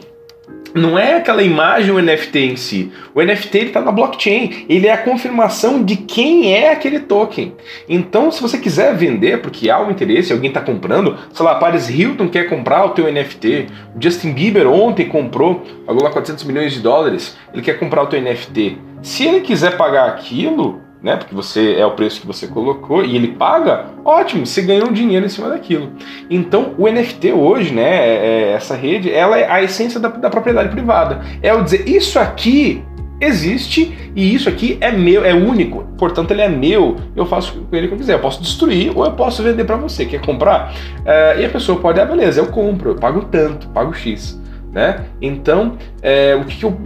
[0.73, 2.91] não é aquela imagem o NFT em si.
[3.13, 4.65] O NFT está na blockchain.
[4.69, 7.53] Ele é a confirmação de quem é aquele token.
[7.87, 11.89] Então, se você quiser vender, porque há um interesse, alguém está comprando, sei lá, Paris
[11.89, 16.73] Hilton quer comprar o teu NFT, o Justin Bieber ontem comprou, pagou lá 400 milhões
[16.73, 18.77] de dólares, ele quer comprar o teu NFT.
[19.01, 21.15] Se ele quiser pagar aquilo, né?
[21.15, 24.93] Porque você é o preço que você colocou e ele paga, ótimo, você ganhou um
[24.93, 25.91] dinheiro em cima daquilo.
[26.29, 27.81] Então, o NFT hoje, né?
[27.81, 31.21] É, é, essa rede, ela é a essência da, da propriedade privada.
[31.41, 32.83] É o dizer, isso aqui
[33.19, 37.75] existe e isso aqui é meu, é único, portanto ele é meu, eu faço com
[37.75, 38.13] ele o que eu quiser.
[38.13, 40.05] Eu posso destruir ou eu posso vender para você.
[40.05, 40.73] Quer comprar?
[40.99, 44.39] Uh, e a pessoa pode, ah, beleza, eu compro, eu pago tanto, pago X.
[44.71, 45.05] Né?
[45.21, 46.77] Então, é, o que, que eu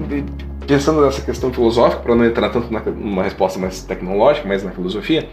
[0.65, 5.27] pensando nessa questão filosófica, para não entrar tanto numa resposta mais tecnológica, mas na filosofia,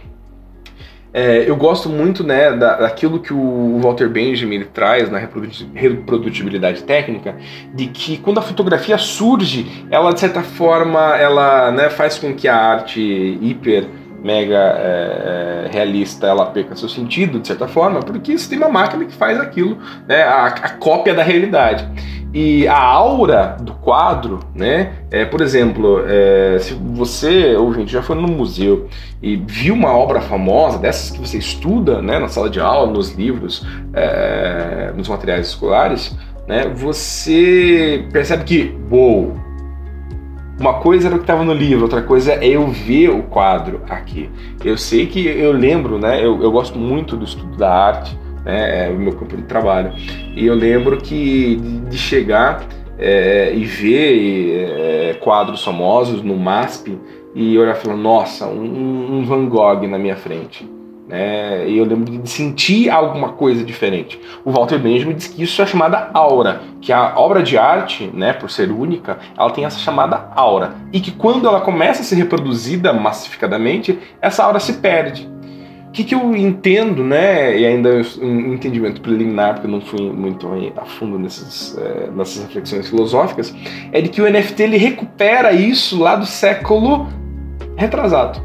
[1.14, 7.36] é, eu gosto muito né, da, daquilo que o Walter Benjamin traz na reprodutibilidade técnica,
[7.74, 12.48] de que quando a fotografia surge, ela de certa forma ela né, faz com que
[12.48, 13.86] a arte hiper
[14.24, 18.70] mega é, é realista ela perca seu sentido de certa forma, porque você tem uma
[18.70, 19.76] máquina que faz aquilo,
[20.08, 21.86] né, a, a cópia da realidade.
[22.34, 24.92] E a aura do quadro, né?
[25.10, 28.88] É, por exemplo, é, se você, ouvinte, já foi no museu
[29.22, 33.12] e viu uma obra famosa, dessas que você estuda né, na sala de aula, nos
[33.12, 36.16] livros, é, nos materiais escolares,
[36.48, 39.36] né, você percebe que, uou,
[40.58, 43.82] uma coisa era o que estava no livro, outra coisa é eu ver o quadro
[43.90, 44.30] aqui.
[44.64, 46.24] Eu sei que eu lembro, né?
[46.24, 48.86] Eu, eu gosto muito do estudo da arte, né?
[48.86, 49.92] É o meu campo de trabalho.
[50.34, 51.56] E eu lembro que
[51.88, 52.66] de chegar
[52.98, 56.98] é, e ver é, quadros famosos no MASP
[57.34, 60.68] e olhar e falar, nossa, um, um Van Gogh na minha frente.
[61.08, 61.68] Né?
[61.68, 64.20] E eu lembro de sentir alguma coisa diferente.
[64.44, 68.32] O Walter Benjamin diz que isso é chamada aura, que a obra de arte, né,
[68.32, 70.74] por ser única, ela tem essa chamada aura.
[70.92, 75.31] E que quando ela começa a ser reproduzida massificadamente, essa aura se perde.
[75.92, 80.00] O que, que eu entendo, né, e ainda um entendimento preliminar, porque eu não fui
[80.00, 83.54] muito a fundo nesses, é, nessas reflexões filosóficas,
[83.92, 87.08] é de que o NFT ele recupera isso lá do século
[87.76, 88.40] retrasado.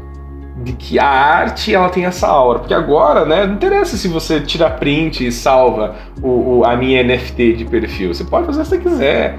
[0.62, 2.58] De que a arte ela tem essa aura.
[2.58, 7.02] Porque agora, né, não interessa se você tira print e salva o, o a minha
[7.02, 8.12] NFT de perfil.
[8.12, 9.38] Você pode fazer se você quiser.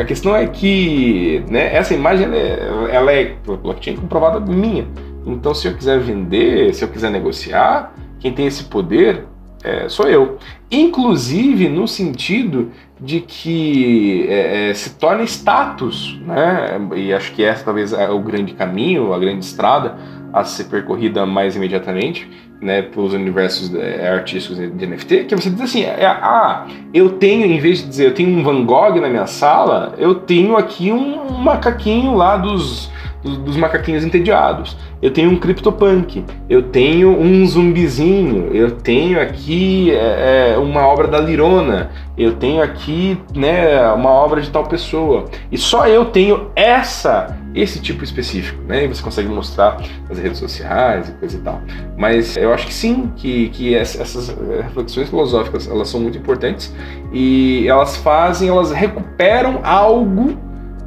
[0.00, 4.86] A questão é que né, essa imagem ela é, ela é blockchain comprovada minha.
[5.26, 9.26] Então, se eu quiser vender, se eu quiser negociar, quem tem esse poder
[9.62, 10.38] é, sou eu.
[10.70, 16.80] Inclusive no sentido de que é, é, se torna status, né?
[16.96, 19.96] E acho que essa talvez é o grande caminho, a grande estrada
[20.32, 22.28] a ser percorrida mais imediatamente,
[22.60, 27.46] né, pelos universos é, artísticos de NFT, que você diz assim, é, ah, eu tenho,
[27.46, 30.92] em vez de dizer eu tenho um Van Gogh na minha sala, eu tenho aqui
[30.92, 32.90] um, um macaquinho lá dos
[33.22, 34.76] dos, macaquinhos entediados.
[35.02, 41.08] Eu tenho um CryptoPunk, eu tenho um zumbizinho, eu tenho aqui é, é, uma obra
[41.08, 45.26] da Lirona, eu tenho aqui né, uma obra de tal pessoa.
[45.50, 48.84] E só eu tenho essa esse tipo específico, né?
[48.84, 51.60] E você consegue mostrar nas redes sociais e coisa e tal.
[51.96, 56.72] Mas eu acho que sim, que, que essas reflexões filosóficas elas são muito importantes
[57.12, 60.38] e elas fazem, elas recuperam algo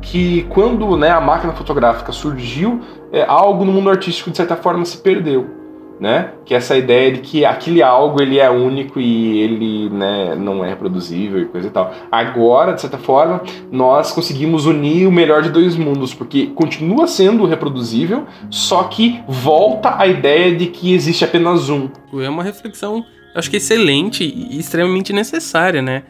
[0.02, 2.82] que quando né, a máquina fotográfica surgiu,
[3.12, 5.62] é, algo no mundo artístico de certa forma se perdeu.
[5.99, 6.32] Né?
[6.45, 10.66] Que é essa ideia de que aquele algo ele é único e ele né, não
[10.66, 11.93] é reproduzível e coisa e tal.
[12.12, 17.45] Agora, de certa forma, nós conseguimos unir o melhor de dois mundos, porque continua sendo
[17.45, 21.88] reproduzível, só que volta a ideia de que existe apenas um.
[22.20, 26.02] É uma reflexão, acho que excelente e extremamente necessária, né?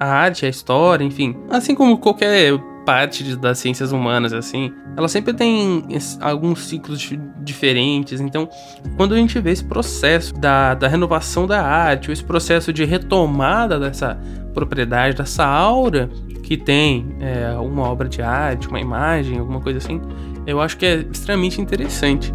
[0.00, 1.36] A arte, a história, enfim.
[1.50, 2.54] Assim como qualquer
[2.84, 5.84] parte das ciências humanas, assim, ela sempre tem
[6.20, 8.20] alguns ciclos diferentes.
[8.20, 8.48] Então,
[8.96, 12.84] quando a gente vê esse processo da, da renovação da arte, ou esse processo de
[12.84, 14.18] retomada dessa
[14.52, 16.08] propriedade, dessa aura
[16.42, 20.00] que tem é, uma obra de arte, uma imagem, alguma coisa assim,
[20.46, 22.32] eu acho que é extremamente interessante.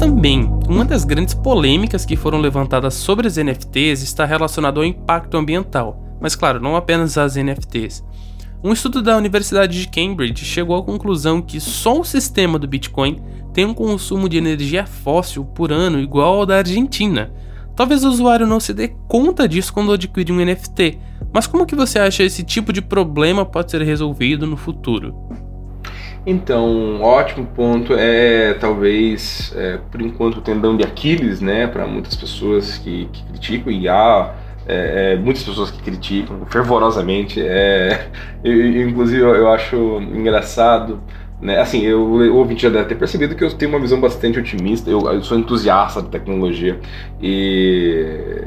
[0.00, 5.36] Também, uma das grandes polêmicas que foram levantadas sobre as NFTs está relacionado ao impacto
[5.36, 8.02] ambiental, mas claro, não apenas as NFTs.
[8.64, 13.20] Um estudo da Universidade de Cambridge chegou à conclusão que só o sistema do Bitcoin
[13.52, 17.30] tem um consumo de energia fóssil por ano igual ao da Argentina.
[17.76, 20.98] Talvez o usuário não se dê conta disso quando adquire um NFT,
[21.30, 25.14] mas como que você acha esse tipo de problema pode ser resolvido no futuro?
[26.26, 32.14] Então, ótimo ponto é talvez, é, por enquanto, o tendão de Aquiles, né, para muitas
[32.14, 34.34] pessoas que, que, criticam, e há
[34.66, 37.40] é, é, muitas pessoas que criticam fervorosamente.
[37.40, 38.08] É,
[38.44, 39.76] eu, inclusive, eu, eu acho
[40.14, 41.00] engraçado
[41.40, 41.58] né?
[41.58, 44.90] Assim, eu, o ouvinte já deve ter percebido que eu tenho uma visão bastante otimista,
[44.90, 46.78] eu, eu sou entusiasta de tecnologia
[47.20, 48.04] e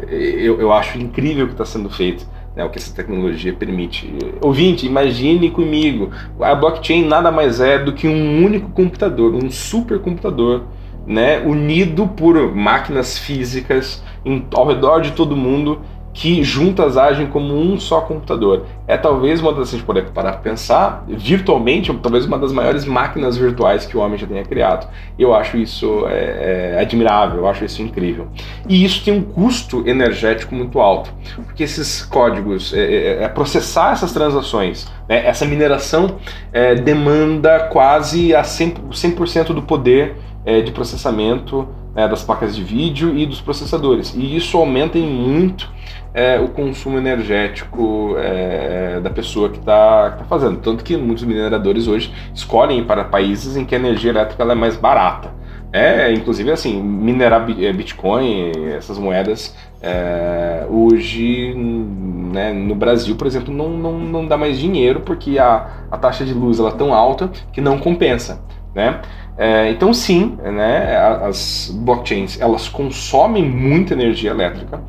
[0.10, 4.14] eu, eu acho incrível o que está sendo feito né, o que essa tecnologia permite.
[4.42, 10.64] Ouvinte, imagine comigo, a blockchain nada mais é do que um único computador, um supercomputador,
[11.06, 15.82] né, unido por máquinas físicas em, ao redor de todo mundo
[16.14, 18.66] que juntas agem como um só computador.
[18.88, 22.52] É talvez uma das, se a gente puder parar para pensar, virtualmente, talvez uma das
[22.52, 24.88] maiores máquinas virtuais que o homem já tenha criado.
[25.18, 28.28] Eu acho isso é, é, admirável, eu acho isso incrível.
[28.70, 31.12] E isso tem um custo energético muito alto,
[31.46, 36.18] porque esses códigos, é, é, é processar essas transações, né, essa mineração
[36.52, 42.64] é, demanda quase a 100%, 100 do poder é, de processamento né, das placas de
[42.64, 44.14] vídeo e dos processadores.
[44.16, 45.72] E isso aumenta em muito
[46.14, 50.60] é, o consumo energético é, da pessoa que está tá fazendo.
[50.60, 54.56] Tanto que muitos mineradores hoje escolhem ir para países em que a energia elétrica é
[54.56, 55.32] mais barata.
[55.72, 63.52] É, inclusive, assim, minerar é, Bitcoin, essas moedas, é, hoje né, no Brasil, por exemplo,
[63.52, 66.94] não, não, não dá mais dinheiro porque a, a taxa de luz ela é tão
[66.94, 68.40] alta que não compensa.
[68.76, 69.02] Né?
[69.36, 74.80] É, então, sim, né, as blockchains elas consomem muita energia elétrica,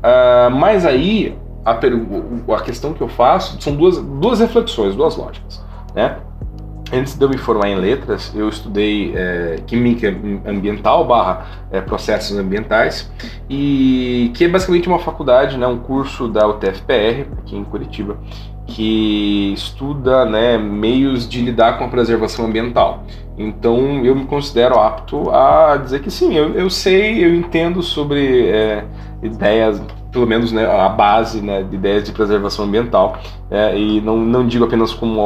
[0.00, 5.62] Uh, mas aí a, a, questão que eu faço são duas, duas reflexões, duas lógicas.
[5.94, 6.16] Né?
[6.92, 10.08] Antes de eu me formar em letras, eu estudei é, química
[10.44, 13.08] ambiental barra é, processos ambientais
[13.48, 18.18] e que é basicamente uma faculdade, né, um curso da UTFPR aqui em Curitiba
[18.70, 23.04] que estuda né, meios de lidar com a preservação ambiental.
[23.40, 28.50] Então eu me considero apto a dizer que sim, eu, eu sei, eu entendo sobre
[28.50, 28.84] é,
[29.22, 29.80] ideias,
[30.12, 33.18] pelo menos né, a base né, de ideias de preservação ambiental,
[33.50, 35.20] é, e não, não digo apenas como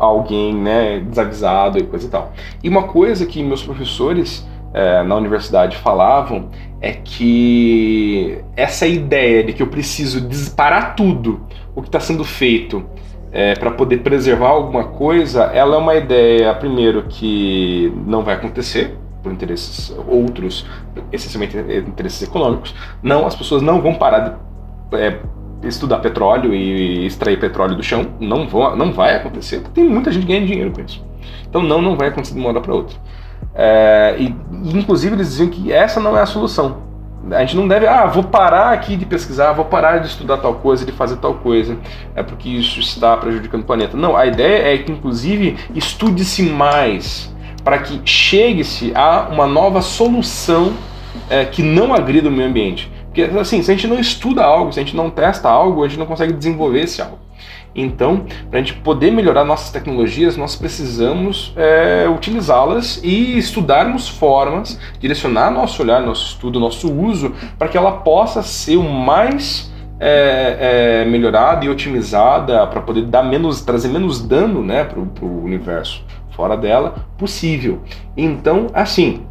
[0.00, 2.32] alguém né, desavisado e coisa e tal.
[2.64, 6.48] E uma coisa que meus professores é, na universidade falavam
[6.80, 11.40] é que essa ideia de que eu preciso disparar tudo
[11.76, 12.82] o que está sendo feito
[13.32, 18.96] é, para poder preservar alguma coisa, ela é uma ideia, primeiro, que não vai acontecer,
[19.22, 20.66] por interesses outros,
[21.12, 21.56] essencialmente
[21.86, 22.74] interesses econômicos.
[23.02, 25.20] Não, as pessoas não vão parar de é,
[25.62, 28.06] estudar petróleo e extrair petróleo do chão.
[28.20, 31.04] Não, vão, não vai acontecer, porque tem muita gente ganhando dinheiro com isso.
[31.48, 32.96] Então não, não vai acontecer de uma hora para outra.
[33.54, 34.34] É, e,
[34.74, 36.87] inclusive eles diziam que essa não é a solução.
[37.30, 40.54] A gente não deve, ah, vou parar aqui de pesquisar, vou parar de estudar tal
[40.54, 41.76] coisa, de fazer tal coisa,
[42.14, 43.96] é porque isso está prejudicando o planeta.
[43.96, 50.72] Não, a ideia é que, inclusive, estude-se mais para que chegue-se a uma nova solução
[51.28, 52.90] é, que não agrida o meio ambiente.
[53.04, 55.88] Porque, assim, se a gente não estuda algo, se a gente não testa algo, a
[55.88, 57.18] gente não consegue desenvolver esse algo.
[57.80, 64.78] Então, para a gente poder melhorar nossas tecnologias, nós precisamos é, utilizá-las e estudarmos formas,
[64.98, 71.02] direcionar nosso olhar, nosso estudo, nosso uso, para que ela possa ser o mais é,
[71.02, 76.04] é, melhorada e otimizada para poder dar menos, trazer menos dano né, para o universo
[76.38, 77.80] fora dela possível.
[78.16, 79.26] Então, assim,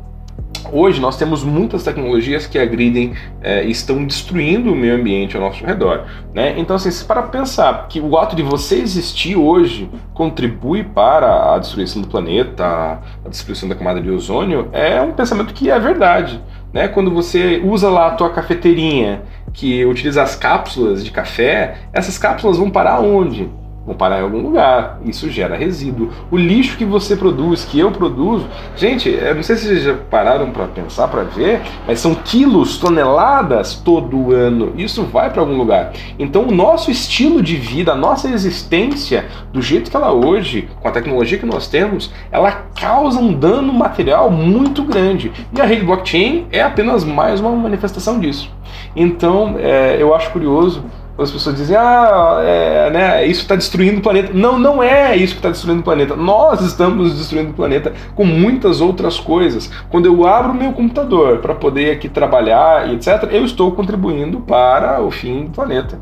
[0.72, 5.65] Hoje nós temos muitas tecnologias que agridem é, estão destruindo o meio ambiente ao nosso
[5.65, 6.05] redor.
[6.34, 6.55] Né?
[6.57, 12.01] Então, assim, para pensar que o ato de você existir hoje contribui para a destruição
[12.01, 16.41] do planeta, a destruição da camada de ozônio, é um pensamento que é verdade.
[16.74, 16.88] Né?
[16.88, 19.22] Quando você usa lá a tua cafeteirinha,
[19.53, 23.49] que utiliza as cápsulas de café, essas cápsulas vão parar onde?
[23.88, 25.00] Vão parar em algum lugar.
[25.06, 26.10] Isso gera resíduo.
[26.30, 29.94] O lixo que você produz, que eu produzo, gente, eu não sei se vocês já
[29.94, 34.74] pararam para pensar, para ver, mas são quilos, toneladas todo ano.
[34.78, 35.94] Isso vai para algum lugar.
[36.20, 40.88] Então, o nosso estilo de vida, a nossa existência, do jeito que ela hoje, com
[40.90, 45.32] a tecnologia que nós temos, ela causa um dano material muito grande.
[45.56, 48.52] E a rede blockchain é apenas mais uma manifestação disso.
[48.96, 50.84] Então, é, eu acho curioso
[51.18, 54.32] as pessoas dizem, ah, é, né, isso está destruindo o planeta.
[54.34, 56.15] Não, não é isso que está destruindo o planeta.
[56.15, 59.70] Nós estamos destruindo o planeta com muitas outras coisas.
[59.89, 65.01] Quando eu abro meu computador para poder aqui trabalhar e etc., eu estou contribuindo para
[65.01, 65.99] o fim do planeta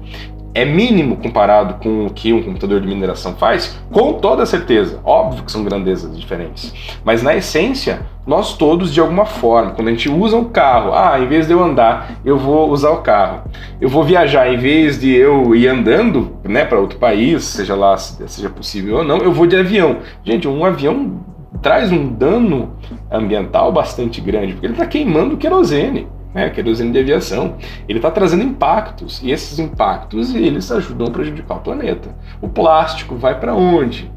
[0.56, 3.78] é mínimo comparado com o que um computador de mineração faz?
[3.92, 5.02] Com toda certeza.
[5.04, 6.74] Óbvio que são grandezas diferentes.
[7.04, 11.20] Mas na essência, nós todos, de alguma forma, quando a gente usa um carro, ah,
[11.20, 13.42] em vez de eu andar, eu vou usar o carro.
[13.82, 17.98] Eu vou viajar, em vez de eu ir andando né, para outro país, seja lá
[17.98, 19.98] seja possível ou não, eu vou de avião.
[20.24, 21.20] Gente, um avião
[21.62, 22.76] traz um dano
[23.12, 27.56] ambiental bastante grande, porque ele está queimando querosene né, querosene de aviação,
[27.88, 32.14] ele está trazendo impactos e esses impactos eles ajudam a prejudicar o planeta.
[32.42, 34.12] O plástico vai para onde?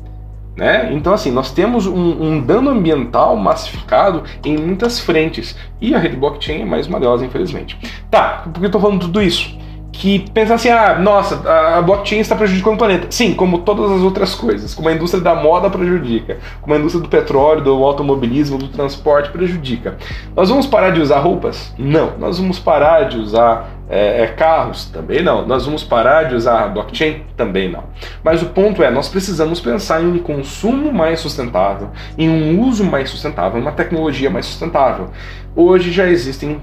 [0.57, 0.93] Né?
[0.93, 6.17] Então, assim, nós temos um, um, dano ambiental massificado em muitas frentes e a rede
[6.17, 7.79] blockchain é mais uma delas, infelizmente.
[8.11, 9.57] Tá, por que eu estou falando tudo isso?
[9.91, 13.07] Que pensa assim, ah, nossa, a blockchain está prejudicando o planeta.
[13.11, 14.75] Sim, como todas as outras coisas.
[14.75, 19.31] Como a indústria da moda prejudica, como a indústria do petróleo, do automobilismo, do transporte
[19.31, 19.97] prejudica.
[20.37, 21.75] Nós vamos parar de usar roupas?
[21.79, 22.17] Não.
[22.19, 24.85] Nós vamos parar de usar é, é, carros?
[24.87, 25.47] Também não.
[25.47, 27.23] Nós vamos parar de usar blockchain?
[27.37, 27.85] Também não.
[28.23, 32.85] Mas o ponto é, nós precisamos pensar em um consumo mais sustentável, em um uso
[32.85, 35.09] mais sustentável, uma tecnologia mais sustentável.
[35.57, 36.61] Hoje já existem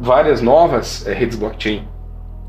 [0.00, 1.91] várias novas é, redes blockchain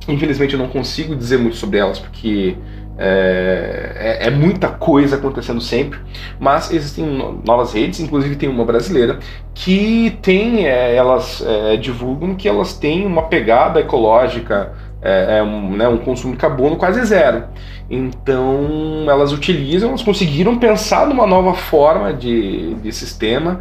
[0.07, 2.57] Infelizmente eu não consigo dizer muito sobre elas porque
[2.95, 5.99] é, é, é, muita coisa acontecendo sempre,
[6.39, 7.03] mas existem
[7.43, 9.17] novas redes, inclusive tem uma brasileira
[9.53, 15.71] que tem, é, elas é, divulgam que elas têm uma pegada ecológica, é, é um,
[15.75, 17.45] né, um consumo de carbono quase zero.
[17.89, 23.59] Então elas utilizam, elas conseguiram pensar numa nova forma de, de sistema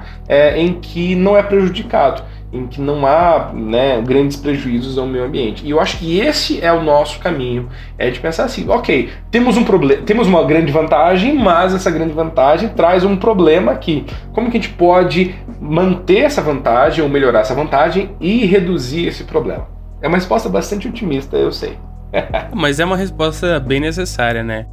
[0.56, 2.22] em que não é prejudicado
[2.52, 5.64] em que não há né, grandes prejuízos ao meio ambiente.
[5.64, 9.56] E eu acho que esse é o nosso caminho, é de pensar assim, ok, temos
[9.56, 14.04] um problema, temos uma grande vantagem, mas essa grande vantagem traz um problema aqui.
[14.32, 19.24] Como que a gente pode manter essa vantagem ou melhorar essa vantagem e reduzir esse
[19.24, 19.66] problema?
[20.02, 21.78] É uma resposta bastante otimista, eu sei.
[22.54, 24.66] mas é uma resposta bem necessária, né?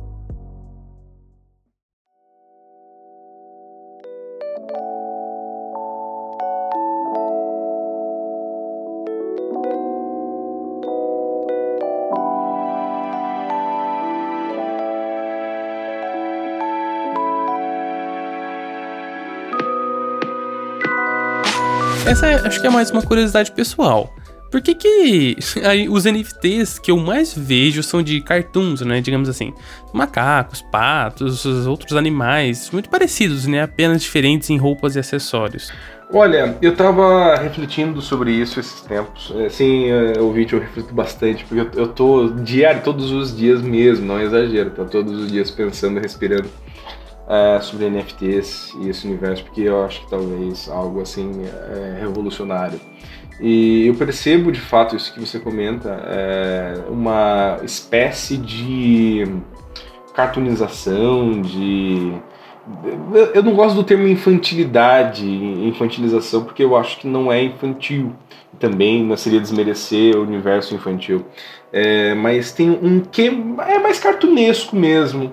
[22.44, 24.14] Acho que é mais uma curiosidade pessoal.
[24.52, 25.38] Por que, que
[25.90, 29.00] os NFTs que eu mais vejo são de cartoons, né?
[29.02, 29.54] Digamos assim.
[29.94, 33.62] Macacos, patos, outros animais, muito parecidos, né?
[33.62, 35.72] Apenas diferentes em roupas e acessórios.
[36.12, 39.32] Olha, eu tava refletindo sobre isso esses tempos.
[39.46, 44.08] Assim, o vídeo eu reflito bastante, porque eu, eu tô diário, todos os dias mesmo,
[44.08, 46.50] não é exagero, tô todos os dias pensando, respirando
[47.30, 52.82] é, sobre NFTs e esse universo, porque eu acho que talvez algo assim é, revolucionário.
[53.40, 59.26] E eu percebo de fato isso que você comenta, é, uma espécie de
[60.14, 62.14] cartoonização, de.
[63.34, 68.14] Eu não gosto do termo infantilidade, infantilização, porque eu acho que não é infantil.
[68.60, 71.26] Também não seria desmerecer o universo infantil.
[71.72, 75.32] É, mas tem um que é mais cartunesco mesmo.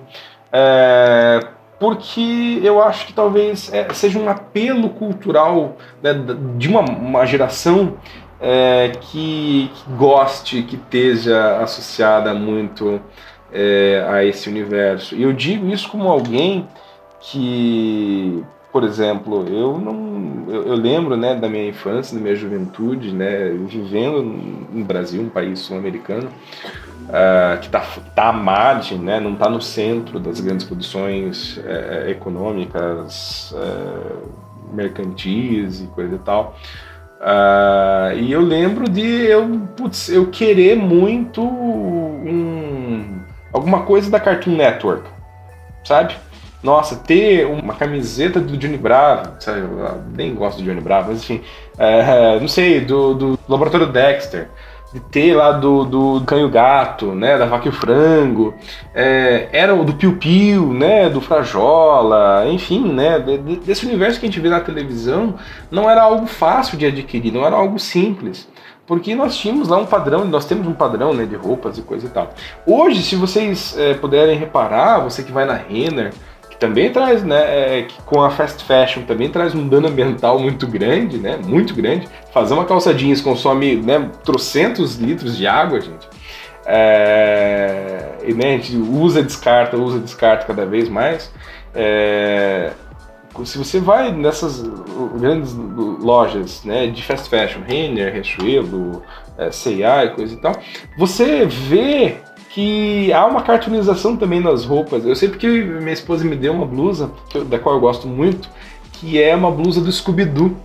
[0.51, 6.13] É, porque eu acho que talvez é, seja um apelo cultural né,
[6.57, 7.97] de uma, uma geração
[8.39, 12.99] é, que, que, goste, que esteja associada muito
[13.51, 15.15] é, a esse universo.
[15.15, 16.67] E eu digo isso como alguém
[17.19, 23.13] que, por exemplo, eu não, eu, eu, lembro né, da minha infância, da minha juventude,
[23.13, 26.29] né, vivendo no Brasil, um país sul-americano,
[27.07, 27.81] uh, que está
[28.13, 35.81] tá à margem, né, não está no centro das grandes produções uh, econômicas, uh, mercantis
[35.81, 36.55] e coisa e tal.
[38.17, 43.21] e eu lembro de eu, putz, eu querer muito um,
[43.53, 45.07] alguma coisa da Cartoon Network,
[45.83, 46.15] sabe?
[46.61, 49.59] Nossa, ter uma camiseta do Johnny Bravo, sabe?
[49.59, 51.41] Eu nem gosto do Johnny Bravo, mas enfim,
[52.41, 54.49] não sei, do, do Laboratório Dexter
[54.97, 58.53] de ter lá do, do Canho Gato, né, da Vaca e o Frango,
[58.93, 63.19] é, era do Piu Piu, né, do Frajola, enfim, né,
[63.63, 65.35] desse universo que a gente vê na televisão,
[65.69, 68.47] não era algo fácil de adquirir, não era algo simples.
[68.87, 72.07] Porque nós tínhamos lá um padrão, nós temos um padrão né, de roupas e coisa
[72.07, 72.33] e tal.
[72.65, 76.13] Hoje, se vocês é, puderem reparar, você que vai na Renner,
[76.59, 80.65] também traz, né, é, que com a fast fashion também traz um dano ambiental muito
[80.67, 82.07] grande, né, muito grande.
[82.31, 86.07] Fazer uma calça jeans consome, né, trocentos litros de água, gente.
[86.65, 91.31] É, e né, a gente usa, descarta, usa, descarta cada vez mais.
[91.73, 92.71] É,
[93.45, 94.63] se você vai nessas
[95.15, 99.03] grandes lojas né, de fast fashion, Renner, Riachuelo,
[99.37, 100.53] é, C&A e coisa e tal,
[100.97, 102.17] você vê
[102.57, 105.05] que há uma cartoonização também nas roupas.
[105.05, 107.11] Eu sei porque minha esposa me deu uma blusa,
[107.45, 108.49] da qual eu gosto muito,
[108.93, 110.57] que é uma blusa do Scooby-Doo.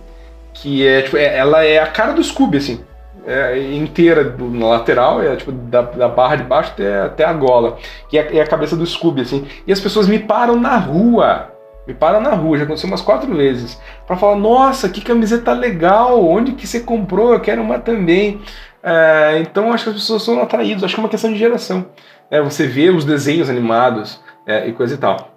[0.55, 2.79] Que é, tipo, é, ela é a cara do Scooby, assim.
[3.27, 7.77] É, inteira na lateral, é tipo da, da barra de baixo até, até a gola.
[8.11, 9.45] É, é a cabeça do Scooby, assim.
[9.67, 11.53] E as pessoas me param na rua
[11.85, 13.77] me param na rua, já aconteceu umas quatro vezes,
[14.07, 17.33] para falar: nossa, que camiseta legal, onde que você comprou?
[17.33, 18.39] Eu quero uma também.
[18.83, 21.85] É, então acho que as pessoas são atraídas, acho que é uma questão de geração.
[22.29, 25.31] É, você vê os desenhos animados é, e coisa e tal.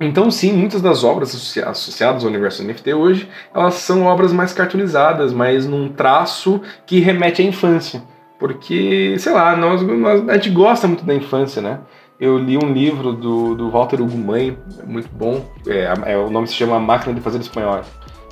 [0.00, 1.32] Então sim, muitas das obras
[1.64, 7.40] associadas ao universo NFT hoje, elas são obras mais cartoonizadas, mas num traço que remete
[7.40, 8.02] à infância.
[8.36, 11.78] Porque, sei lá, nós, nós, a gente gosta muito da infância, né?
[12.18, 16.54] Eu li um livro do, do Walter Ugumãe, muito bom, é, é, o nome se
[16.54, 17.82] chama Máquina de Fazer Espanhol.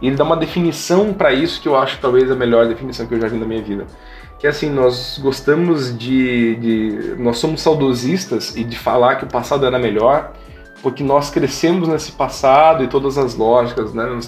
[0.02, 3.14] E ele dá uma definição para isso que eu acho talvez a melhor definição que
[3.14, 3.86] eu já vi na minha vida.
[4.40, 7.14] Que é assim, nós gostamos de, de.
[7.18, 10.32] Nós somos saudosistas e de falar que o passado era melhor,
[10.82, 14.06] porque nós crescemos nesse passado e todas as lógicas, né?
[14.06, 14.26] Nós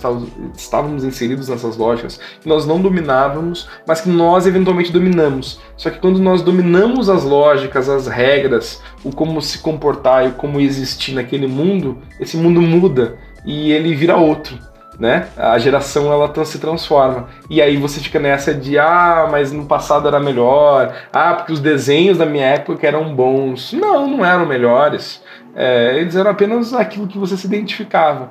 [0.54, 5.58] estávamos inseridos nessas lógicas que nós não dominávamos, mas que nós eventualmente dominamos.
[5.78, 10.60] Só que quando nós dominamos as lógicas, as regras, o como se comportar e como
[10.60, 14.71] existir naquele mundo, esse mundo muda e ele vira outro
[15.02, 15.26] né?
[15.36, 17.28] A geração ela se transforma.
[17.50, 20.94] E aí você fica nessa de ah, mas no passado era melhor.
[21.12, 23.72] Ah, porque os desenhos da minha época eram bons.
[23.72, 25.20] Não, não eram melhores.
[25.56, 28.30] É, eles eram apenas aquilo que você se identificava.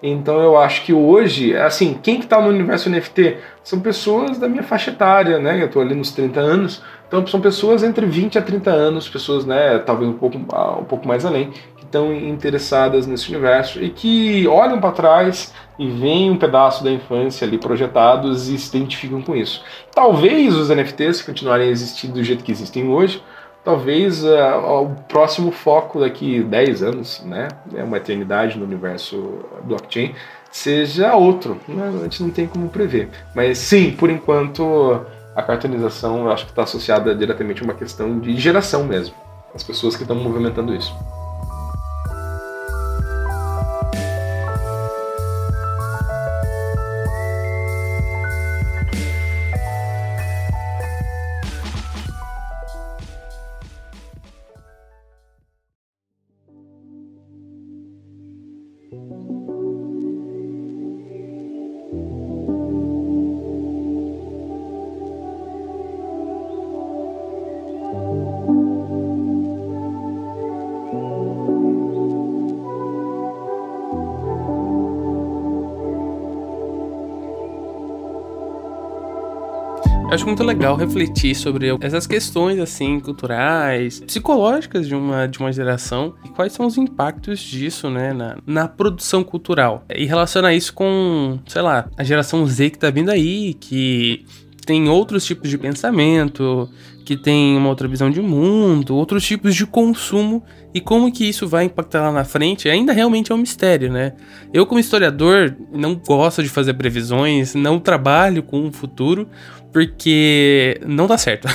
[0.00, 3.38] Então eu acho que hoje, assim, quem que tá no universo NFT?
[3.64, 5.60] São pessoas da minha faixa etária, né?
[5.60, 6.82] Eu tô ali nos 30 anos.
[7.12, 11.06] Então são pessoas entre 20 a 30 anos, pessoas, né, talvez um pouco, um pouco
[11.06, 11.50] mais além,
[11.92, 17.46] estão interessadas nesse universo e que olham para trás e veem um pedaço da infância
[17.46, 19.62] ali projetados e se identificam com isso.
[19.94, 23.22] Talvez os NFTs continuarem existindo do jeito que existem hoje,
[23.62, 30.14] talvez uh, o próximo foco daqui 10 anos, né, é uma eternidade no universo blockchain,
[30.50, 31.60] seja outro.
[31.68, 31.92] Né?
[31.94, 33.10] A gente não tem como prever.
[33.34, 35.00] Mas sim, por enquanto
[35.36, 39.14] a cartonização eu acho que está associada diretamente a uma questão de geração mesmo.
[39.54, 40.94] As pessoas que estão movimentando isso.
[80.12, 86.14] Acho muito legal refletir sobre essas questões assim culturais, psicológicas de uma de uma geração
[86.24, 89.84] e quais são os impactos disso, né, na, na produção cultural.
[89.88, 94.26] E relacionar isso com, sei lá, a geração Z que tá vindo aí, que
[94.64, 96.68] tem outros tipos de pensamento,
[97.04, 100.42] que tem uma outra visão de mundo, outros tipos de consumo
[100.72, 104.12] e como que isso vai impactar lá na frente ainda realmente é um mistério, né?
[104.52, 109.28] Eu como historiador não gosto de fazer previsões, não trabalho com o futuro
[109.72, 111.48] porque não dá certo.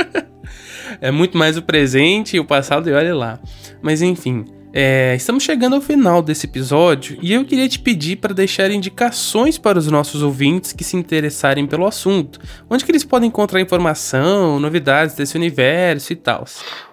[1.00, 3.40] é muito mais o presente e o passado e olha lá.
[3.80, 8.32] Mas enfim, é, estamos chegando ao final desse episódio e eu queria te pedir para
[8.32, 13.28] deixar indicações para os nossos ouvintes que se interessarem pelo assunto, onde que eles podem
[13.28, 16.44] encontrar informação, novidades desse universo e tal.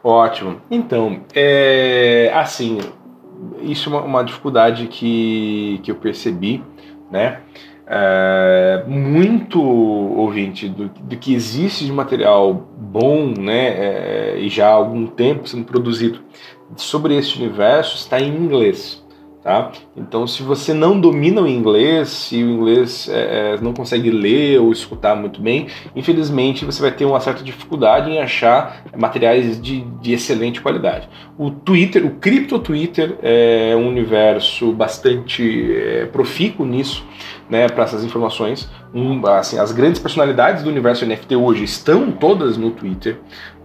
[0.03, 0.61] Ótimo.
[0.71, 2.80] Então, é, assim,
[3.61, 6.63] isso é uma, uma dificuldade que, que eu percebi,
[7.11, 7.41] né?
[7.89, 14.73] É, muito ouvinte do, do, que existe de material bom, né, é, e já há
[14.73, 16.19] algum tempo sendo produzido
[16.76, 19.05] sobre este universo está em inglês.
[19.47, 19.72] Tá?
[19.95, 24.59] Então, se você não domina o inglês, se o inglês é, é, não consegue ler
[24.59, 29.86] ou escutar muito bem, infelizmente você vai ter uma certa dificuldade em achar materiais de,
[30.01, 31.07] de excelente qualidade.
[31.38, 37.05] O Twitter, o cripto Twitter é um universo bastante é, profícuo nisso,
[37.49, 38.70] né, para essas informações.
[38.93, 43.18] Um, assim, as grandes personalidades do universo NFT hoje estão todas no Twitter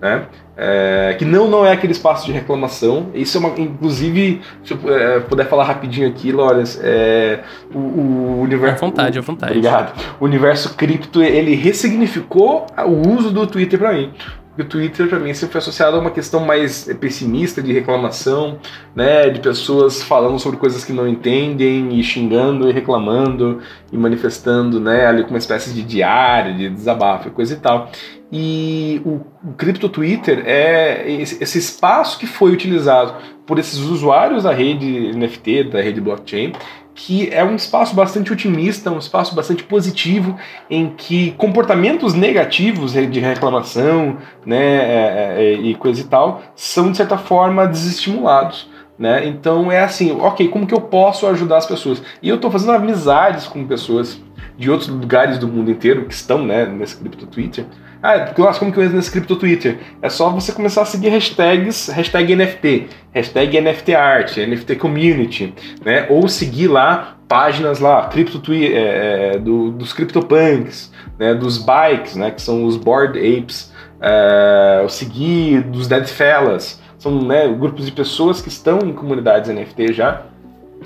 [0.03, 0.27] né?
[0.57, 3.11] É, que não, não é aquele espaço de reclamação.
[3.15, 7.41] Isso é uma, inclusive, se eu é, puder falar rapidinho aqui, Lawrence, é,
[7.73, 8.85] o, o universo.
[8.85, 9.53] À vontade, à vontade.
[9.53, 9.99] Obrigado.
[10.19, 14.13] O universo cripto ele ressignificou o uso do Twitter para mim.
[14.55, 18.59] Porque o Twitter, para mim, sempre foi associado a uma questão mais pessimista de reclamação,
[18.95, 19.31] né?
[19.31, 25.07] De pessoas falando sobre coisas que não entendem e xingando e reclamando e manifestando, né?
[25.07, 27.91] Ali com uma espécie de diário, de desabafo e coisa e tal.
[28.33, 33.15] E o, o Crypto Twitter é esse, esse espaço que foi utilizado
[33.47, 36.53] por esses usuários da rede NFT, da rede blockchain,
[36.95, 40.37] que é um espaço bastante otimista, um espaço bastante positivo,
[40.71, 44.17] em que comportamentos negativos de reclamação
[44.47, 48.71] né, é, é, e coisa e tal são, de certa forma, desestimulados.
[48.99, 49.27] Né?
[49.27, 52.03] Então é assim, ok, como que eu posso ajudar as pessoas?
[52.23, 54.21] E eu estou fazendo amizades com pessoas
[54.57, 57.65] de outros lugares do mundo inteiro que estão né, nesse cripto Twitter.
[58.03, 59.79] Ah, porque acho como que eu entro nesse cripto Twitter?
[60.03, 66.07] É só você começar a seguir hashtags, hashtag NFT, hashtag NFT Art, NFT Community, né?
[66.11, 71.33] Ou seguir lá páginas lá, cripto é, é, do, dos CryptoPunks, né?
[71.33, 72.33] Dos bikes, né?
[72.33, 76.83] Que são os Board Apes é, Seguir, dos Dead Fellas.
[76.99, 80.23] São né, grupos de pessoas que estão em comunidades NFT já.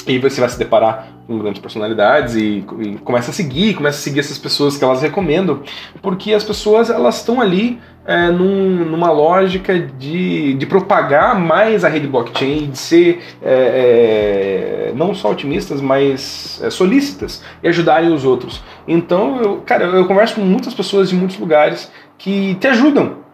[0.06, 4.00] E você vai se deparar com grandes personalidades e, e, começa a seguir, começa a
[4.00, 5.60] seguir essas pessoas que elas recomendam,
[6.00, 11.88] porque as pessoas elas estão ali é, num, numa lógica de, de propagar mais a
[11.88, 18.24] rede blockchain, de ser é, é, não só otimistas, mas é, solícitas e ajudarem os
[18.24, 18.62] outros.
[18.86, 23.25] Então, eu, cara, eu converso com muitas pessoas de muitos lugares que te ajudam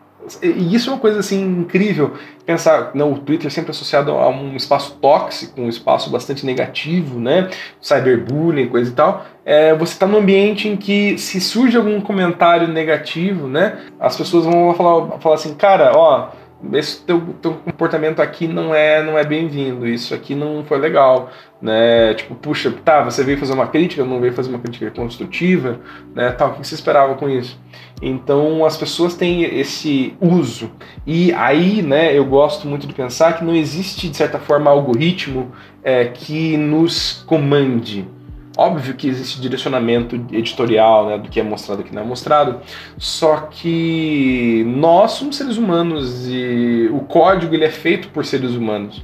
[0.42, 2.12] e isso é uma coisa assim incrível.
[2.46, 7.18] Pensar, não, o Twitter é sempre associado a um espaço tóxico, um espaço bastante negativo,
[7.18, 7.48] né?
[7.80, 9.26] Cyberbullying, coisa e tal.
[9.44, 13.78] É, você está num ambiente em que se surge algum comentário negativo, né?
[13.98, 16.30] As pessoas vão falar, falar assim, cara, ó,
[16.72, 21.30] esse teu, teu comportamento aqui não é não é bem-vindo, isso aqui não foi legal,
[21.60, 22.14] né?
[22.14, 25.80] Tipo, puxa, tá, você veio fazer uma crítica, não veio fazer uma crítica construtiva,
[26.14, 26.30] né?
[26.30, 27.58] Tal, o que você esperava com isso?
[28.02, 30.72] Então as pessoas têm esse uso.
[31.06, 35.52] E aí, né, eu gosto muito de pensar que não existe, de certa forma, algoritmo
[35.84, 38.04] é, que nos comande.
[38.58, 42.04] Óbvio que existe direcionamento editorial né, do que é mostrado e do que não é
[42.04, 42.60] mostrado,
[42.98, 49.02] só que nós somos seres humanos e o código ele é feito por seres humanos.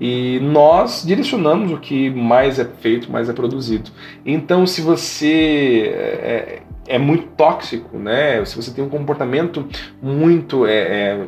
[0.00, 3.90] E nós direcionamos o que mais é feito, mais é produzido.
[4.24, 8.44] Então, se você é, é muito tóxico, né?
[8.44, 9.66] Se você tem um comportamento
[10.02, 11.26] muito é, é,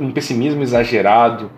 [0.00, 1.50] um pessimismo exagerado,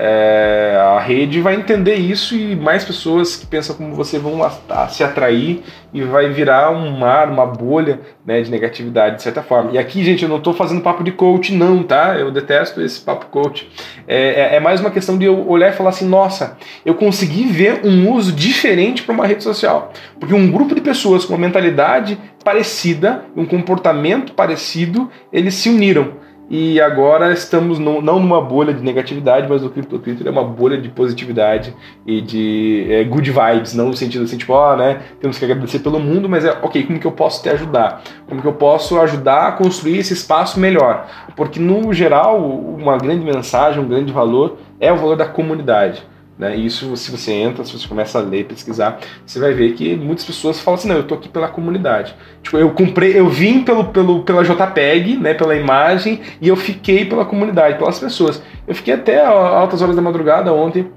[0.00, 4.52] é, a rede vai entender isso e mais pessoas que pensam como você vão a,
[4.68, 9.42] a se atrair e vai virar um mar, uma bolha né, de negatividade, de certa
[9.42, 9.72] forma.
[9.72, 12.16] E aqui, gente, eu não estou fazendo papo de coach, não, tá?
[12.16, 13.68] Eu detesto esse papo coach.
[14.06, 17.46] É, é, é, mais uma questão de eu olhar e falar assim: nossa, eu consegui
[17.46, 19.92] ver um uso diferente para uma rede social.
[20.20, 26.27] Porque um grupo de pessoas com uma mentalidade parecida, um comportamento parecido, eles se uniram.
[26.50, 30.44] E agora estamos no, não numa bolha de negatividade, mas o Crypto Twitter é uma
[30.44, 31.74] bolha de positividade
[32.06, 35.44] e de é, good vibes, não no sentido assim, tipo, ó, oh, né, temos que
[35.44, 38.02] agradecer pelo mundo, mas é, ok, como que eu posso te ajudar?
[38.26, 41.06] Como que eu posso ajudar a construir esse espaço melhor?
[41.36, 46.02] Porque, no geral, uma grande mensagem, um grande valor é o valor da comunidade.
[46.38, 46.56] Né?
[46.56, 49.96] E isso, se você entra, se você começa a ler, pesquisar, você vai ver que
[49.96, 52.14] muitas pessoas falam assim, não, eu tô aqui pela comunidade.
[52.42, 57.04] Tipo, eu comprei, eu vim pelo, pelo, pela JPEG, né, pela imagem, e eu fiquei
[57.04, 58.40] pela comunidade, pelas pessoas.
[58.68, 60.88] Eu fiquei até altas horas da madrugada ontem,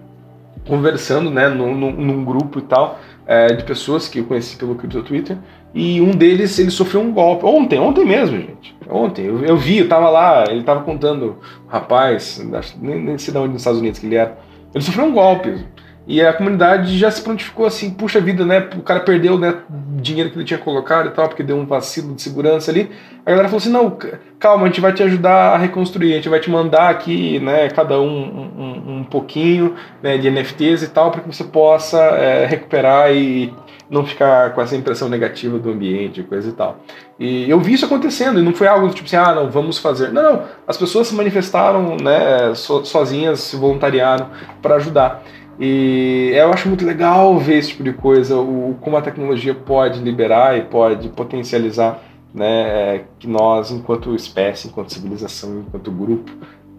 [0.67, 5.01] conversando, né, num, num, grupo e tal, é, de pessoas que eu conheci pelo Crypto
[5.01, 5.37] Twitter,
[5.73, 7.45] e um deles, ele sofreu um golpe.
[7.45, 8.75] Ontem, ontem mesmo, gente.
[8.89, 9.25] Ontem.
[9.25, 11.37] Eu, eu vi, eu tava lá, ele tava contando,
[11.67, 12.45] rapaz,
[12.79, 14.37] nem, nem sei de onde nos Estados Unidos que ele era,
[14.73, 15.65] ele sofreu um golpe.
[16.07, 18.67] E a comunidade já se prontificou assim, puxa vida, né?
[18.75, 19.55] O cara perdeu né,
[20.01, 22.89] dinheiro que ele tinha colocado e tal, porque deu um vacilo de segurança ali.
[23.23, 23.97] A galera falou assim: não,
[24.39, 27.69] calma, a gente vai te ajudar a reconstruir, a gente vai te mandar aqui, né,
[27.69, 32.45] cada um um, um pouquinho né, de NFTs e tal, para que você possa é,
[32.47, 33.53] recuperar e
[33.91, 36.77] não ficar com essa impressão negativa do ambiente, coisa e tal.
[37.19, 40.13] E eu vi isso acontecendo, e não foi algo tipo assim, ah, não, vamos fazer.
[40.13, 44.29] Não, não, as pessoas se manifestaram, né, so, sozinhas, se voluntariaram
[44.61, 45.21] para ajudar.
[45.59, 49.99] E eu acho muito legal ver esse tipo de coisa, o, como a tecnologia pode
[49.99, 51.99] liberar e pode potencializar
[52.33, 56.31] né, que nós, enquanto espécie, enquanto civilização, enquanto grupo,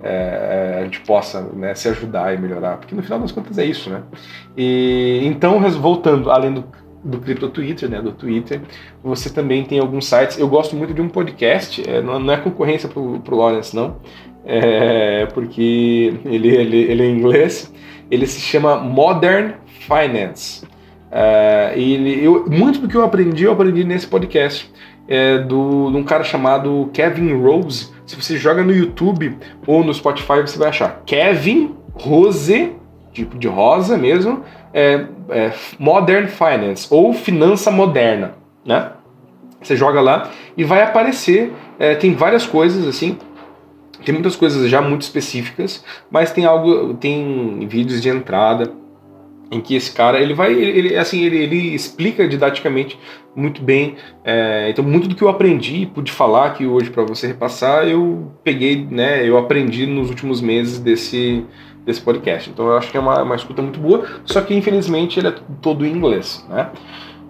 [0.02, 3.64] é, a gente possa né, se ajudar e melhorar, porque no final das contas é
[3.64, 4.02] isso, né?
[4.56, 6.64] E então voltando, além do
[7.05, 8.61] do Crypto Twitter, né, do Twitter.
[9.03, 10.38] Você também tem alguns sites.
[10.38, 13.96] Eu gosto muito de um podcast, é, não, não, é concorrência pro, pro Lawrence, não,
[14.44, 17.72] é, porque ele, ele, ele é inglês.
[18.11, 20.66] Ele se chama Modern Finance.
[21.11, 24.70] É, ele, eu, muito do que eu aprendi, eu aprendi nesse podcast.
[25.09, 27.90] É, do, de um cara chamado Kevin Rose.
[28.07, 29.36] Se você joga no YouTube
[29.66, 32.72] ou no Spotify, você vai achar Kevin Rose,
[33.12, 34.42] tipo de rosa mesmo,
[34.72, 38.92] é, é, Modern Finance ou Finança Moderna, né?
[39.60, 43.16] Você joga lá e vai aparecer, é, tem várias coisas assim,
[44.04, 48.72] tem muitas coisas já muito específicas, mas tem algo, tem vídeos de entrada
[49.52, 52.98] em que esse cara ele vai, ele, assim, ele, ele explica didaticamente
[53.36, 53.96] muito bem.
[54.24, 58.32] É, então muito do que eu aprendi, pude falar aqui hoje para você repassar, eu
[58.42, 59.28] peguei, né?
[59.28, 61.44] Eu aprendi nos últimos meses desse
[61.85, 62.51] desse podcast.
[62.51, 65.35] Então eu acho que é uma, uma escuta muito boa, só que infelizmente ele é
[65.61, 66.70] todo em inglês, né?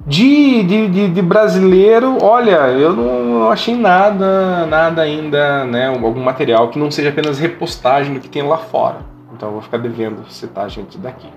[0.05, 5.87] De, de, de, de, brasileiro, olha, eu não achei nada, nada ainda, né?
[5.87, 8.99] Algum material que não seja apenas repostagem do que tem lá fora.
[9.33, 11.29] Então eu vou ficar devendo citar gente daqui.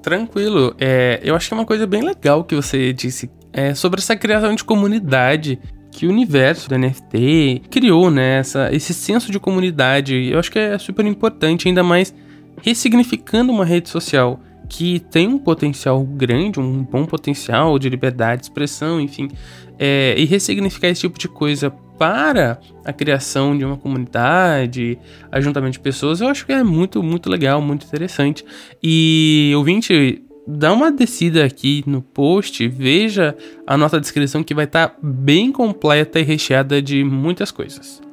[0.00, 0.76] Tranquilo.
[0.78, 4.14] É, eu acho que é uma coisa bem legal que você disse é, sobre essa
[4.14, 5.58] criação de comunidade
[5.96, 8.40] que o universo do NFT criou, né?
[8.40, 10.28] Essa, esse senso de comunidade.
[10.30, 12.14] Eu acho que é super importante, ainda mais
[12.62, 14.38] ressignificando uma rede social
[14.68, 19.30] que tem um potencial grande, um bom potencial de liberdade de expressão, enfim,
[19.78, 24.98] é, e ressignificar esse tipo de coisa para a criação de uma comunidade,
[25.32, 28.44] ajuntamento de pessoas, eu acho que é muito, muito legal, muito interessante.
[28.82, 33.36] E ouvinte, dá uma descida aqui no post, veja
[33.66, 38.05] a nossa descrição que vai estar tá bem completa e recheada de muitas coisas.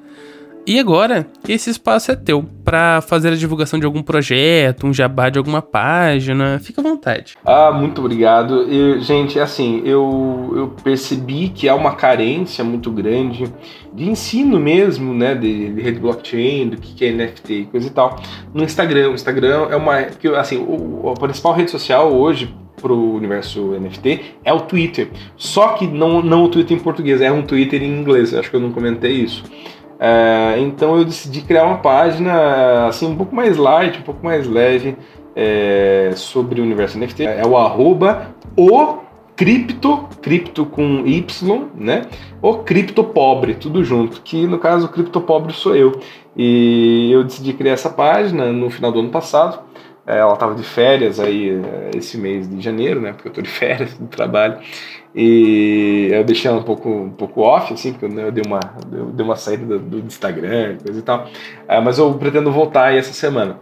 [0.66, 5.30] E agora, esse espaço é teu para fazer a divulgação de algum projeto, um jabá
[5.30, 6.58] de alguma página.
[6.60, 7.36] Fica à vontade.
[7.44, 8.62] Ah, muito obrigado.
[8.72, 13.52] Eu, gente, assim, eu, eu percebi que há uma carência muito grande
[13.94, 17.92] de ensino mesmo, né, de, de rede blockchain, do que é NFT e coisa e
[17.92, 18.18] tal,
[18.54, 19.10] no Instagram.
[19.10, 19.98] O Instagram é uma,
[20.40, 25.10] assim, o, a principal rede social hoje para o universo NFT é o Twitter.
[25.36, 28.34] Só que não, não o Twitter em português, é um Twitter em inglês.
[28.34, 29.44] Acho que eu não comentei isso.
[30.06, 34.46] É, então eu decidi criar uma página assim um pouco mais light, um pouco mais
[34.46, 34.98] leve
[35.34, 37.24] é, sobre o universo NFT.
[37.24, 38.28] É o arroba
[38.58, 38.98] o
[39.34, 42.02] cripto, cripto com Y, né?
[42.42, 44.22] O cripto pobre, tudo junto.
[44.22, 45.98] Que no caso o cripto pobre sou eu.
[46.36, 49.62] E eu decidi criar essa página no final do ano passado.
[50.06, 53.14] É, ela estava de férias aí é, esse mês de janeiro, né?
[53.14, 54.60] Porque eu estou de férias do trabalho.
[55.16, 58.60] E eu deixei ela um pouco, um pouco off, assim, porque eu, dei, uma,
[58.92, 61.30] eu dei uma saída do, do Instagram, coisa e tal.
[61.68, 63.60] É, mas eu pretendo voltar aí essa semana.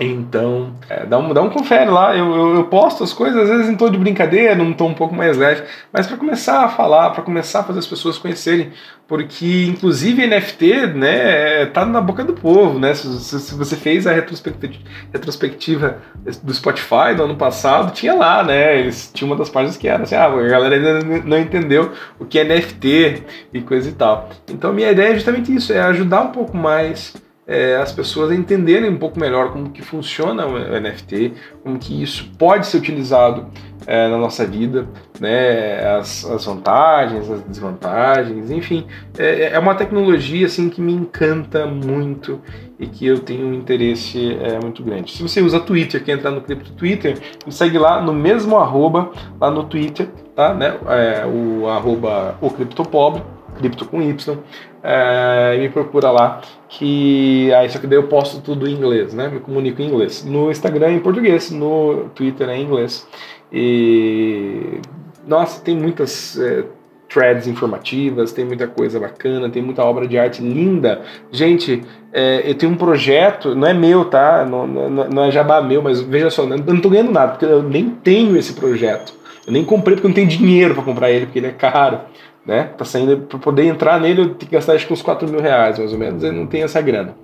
[0.00, 2.16] Então, é, dá, um, dá um confere lá.
[2.16, 4.94] Eu, eu, eu, posto as coisas, às vezes em tom de brincadeira, num tom um
[4.94, 8.72] pouco mais leve, mas para começar a falar, para começar a fazer as pessoas conhecerem.
[9.06, 12.78] Porque, inclusive, NFT né, tá na boca do povo.
[12.78, 12.94] Né?
[12.94, 14.78] Se, se, se você fez a retrospectiva,
[15.12, 15.98] retrospectiva,
[16.42, 18.78] do Spotify do ano passado, tinha lá, né?
[18.80, 22.24] Eles, tinha uma das páginas que era assim: ah, a galera ainda não entendeu o
[22.24, 23.22] que é NFT
[23.52, 24.30] e coisa e tal.
[24.48, 27.12] Então, minha ideia é justamente isso: é ajudar um pouco mais
[27.52, 32.30] é, as pessoas entenderem um pouco melhor como que funciona o NFT, como que isso
[32.38, 33.46] pode ser utilizado
[33.86, 34.88] é, na nossa vida,
[35.20, 38.86] né, as, as, vantagens, as desvantagens, enfim,
[39.18, 42.40] é, é, uma tecnologia assim que me encanta muito
[42.80, 45.12] e que eu tenho um interesse é, muito grande.
[45.12, 49.10] Se você usa Twitter, quer entrar no Cripto Twitter, me segue lá no mesmo arroba
[49.38, 53.22] lá no Twitter, tá, né, é, o arroba o criptopobre,
[53.58, 54.38] cripto com Y,
[54.82, 59.28] é, me procura lá que aí só que daí eu posto tudo em inglês, né?
[59.28, 60.24] Me comunico em inglês.
[60.24, 63.06] No Instagram é em português, no Twitter é em inglês.
[63.52, 64.80] E
[65.26, 66.64] nossa, tem muitas é,
[67.08, 71.02] threads informativas, tem muita coisa bacana, tem muita obra de arte linda.
[71.30, 74.44] Gente, é, eu tenho um projeto, não é meu, tá?
[74.44, 77.44] Não, não, não é jabá meu, mas veja só, eu não tô ganhando nada, porque
[77.44, 79.12] eu nem tenho esse projeto.
[79.46, 82.00] Eu nem comprei porque eu não tenho dinheiro para comprar ele, porque ele é caro
[82.44, 82.70] né?
[82.76, 85.40] Tá saindo para poder entrar nele, eu tenho que gastar acho que uns 4 mil
[85.40, 86.22] reais, mais ou menos.
[86.22, 87.14] Eu não tenho essa grana.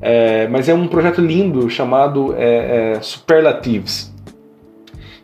[0.00, 4.14] É, mas é um projeto lindo chamado é, é, Superlatives.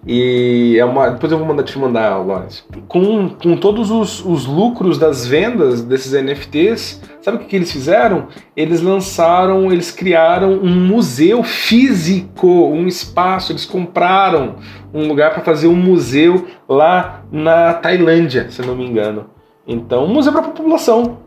[0.05, 1.11] E é uma.
[1.11, 2.65] Depois eu vou mandar te mandar, Lawrence.
[2.89, 7.71] Com, com todos os, os lucros das vendas desses NFTs, sabe o que, que eles
[7.71, 8.27] fizeram?
[8.57, 14.57] Eles lançaram, eles criaram um museu físico, um espaço, eles compraram
[14.93, 19.27] um lugar para fazer um museu lá na Tailândia, se não me engano.
[19.67, 21.19] Então, um museu para a população.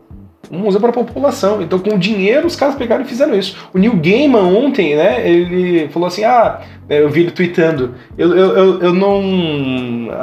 [0.50, 1.60] Um museu para a população.
[1.60, 3.56] Então, com dinheiro, os caras pegaram e fizeram isso.
[3.74, 8.36] O Neil Gaiman ontem, né, ele falou assim, ah, né, eu vi ele tweetando, eu,
[8.36, 9.20] eu, eu, eu não,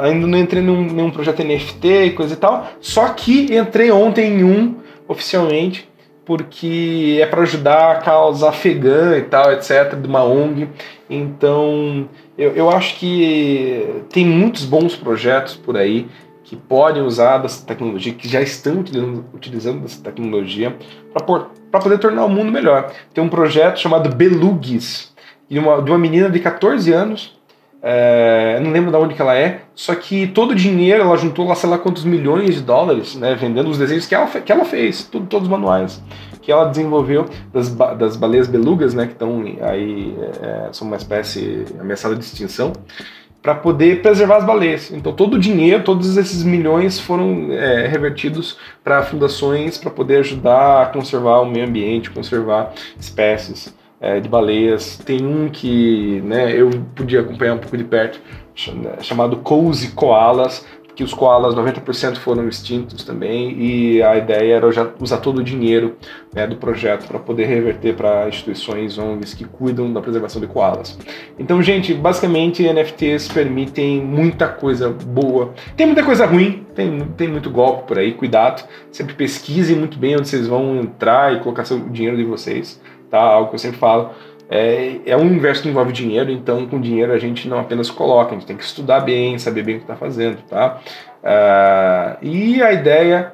[0.00, 4.44] ainda não entrei num, nenhum projeto NFT coisa e tal, só que entrei ontem em
[4.44, 5.86] um, oficialmente,
[6.24, 10.68] porque é para ajudar a causa afegã e tal, etc., de uma ONG.
[11.08, 12.08] Então,
[12.38, 16.06] eu, eu acho que tem muitos bons projetos por aí
[16.54, 20.76] que podem usar dessa tecnologia, que já estão utilizando, utilizando dessa tecnologia
[21.12, 22.92] para poder tornar o mundo melhor.
[23.12, 25.12] Tem um projeto chamado Belugis,
[25.48, 27.38] de uma, de uma menina de 14 anos,
[27.82, 31.46] é, não lembro de onde que ela é, só que todo o dinheiro ela juntou
[31.46, 34.64] lá sei lá quantos milhões de dólares, né, vendendo os desenhos que ela, que ela
[34.64, 36.02] fez, tudo, todos os manuais
[36.44, 41.64] que ela desenvolveu das, das baleias belugas, né, que estão aí, é, são uma espécie
[41.80, 42.70] ameaçada de extinção
[43.44, 44.90] para poder preservar as baleias.
[44.90, 50.82] Então todo o dinheiro, todos esses milhões foram é, revertidos para fundações para poder ajudar
[50.82, 54.96] a conservar o meio ambiente, conservar espécies é, de baleias.
[54.96, 58.18] Tem um que né, eu podia acompanhar um pouco de perto,
[59.02, 64.66] chamado Cozy Koalas, que os koalas 90% foram extintos também e a ideia era
[65.00, 65.96] usar todo o dinheiro
[66.32, 70.98] né, do projeto para poder reverter para instituições ONGs que cuidam da preservação de koalas.
[71.38, 75.52] Então, gente, basicamente NFTs permitem muita coisa boa.
[75.76, 78.66] Tem muita coisa ruim, tem, tem muito golpe por aí, cuidado.
[78.92, 82.80] Sempre pesquisem muito bem onde vocês vão entrar e colocar seu dinheiro de vocês,
[83.10, 83.20] tá?
[83.20, 84.10] Algo que eu sempre falo.
[84.56, 88.30] É, é um universo que envolve dinheiro, então com dinheiro a gente não apenas coloca,
[88.30, 90.78] a gente tem que estudar bem, saber bem o que está fazendo, tá?
[91.24, 93.32] Uh, e a ideia,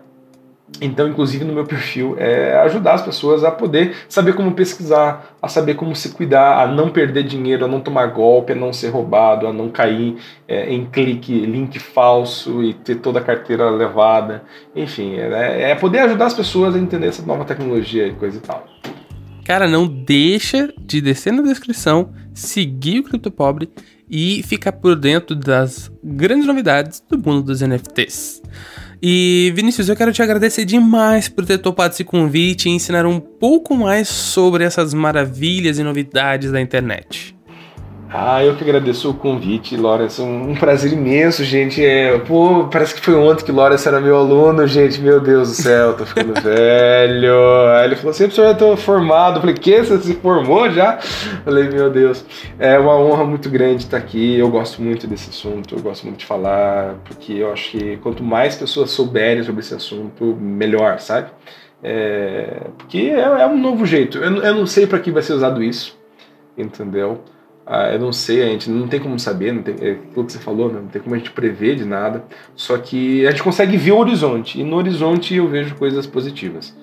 [0.81, 5.47] então, inclusive no meu perfil, é ajudar as pessoas a poder saber como pesquisar, a
[5.47, 8.89] saber como se cuidar, a não perder dinheiro, a não tomar golpe, a não ser
[8.89, 10.17] roubado, a não cair
[10.49, 14.43] é, em clique, link falso e ter toda a carteira levada.
[14.75, 18.41] Enfim, é, é poder ajudar as pessoas a entender essa nova tecnologia e coisa e
[18.41, 18.65] tal.
[19.45, 23.71] Cara, não deixa de descer na descrição, seguir o CryptoPobre
[24.09, 28.43] e ficar por dentro das grandes novidades do mundo dos NFTs.
[29.03, 33.19] E Vinícius, eu quero te agradecer demais por ter topado esse convite e ensinar um
[33.19, 37.35] pouco mais sobre essas maravilhas e novidades da internet.
[38.13, 40.21] Ah, eu que agradeço o convite, Lawrence.
[40.21, 41.85] Um, um prazer imenso, gente.
[41.85, 45.01] É, pô, parece que foi ontem que Lawrence era meu aluno, gente.
[45.01, 47.69] Meu Deus do céu, tô ficando velho.
[47.69, 49.37] Aí ele falou assim: professor, eu tô formado.
[49.37, 49.79] Eu falei: que?
[49.79, 50.97] Você se formou já?
[50.97, 52.25] Eu falei: meu Deus.
[52.59, 54.37] É uma honra muito grande estar aqui.
[54.37, 58.25] Eu gosto muito desse assunto, eu gosto muito de falar, porque eu acho que quanto
[58.25, 61.31] mais pessoas souberem sobre esse assunto, melhor, sabe?
[61.81, 64.19] É, porque é, é, um novo jeito.
[64.19, 65.97] Eu, eu não sei para que vai ser usado isso,
[66.59, 67.23] entendeu?
[67.73, 70.33] Ah, eu não sei, a gente não tem como saber, não tem, é aquilo que
[70.33, 70.81] você falou, né?
[70.81, 72.25] não tem como a gente prever de nada,
[72.57, 76.77] só que a gente consegue ver o horizonte, e no horizonte eu vejo coisas positivas.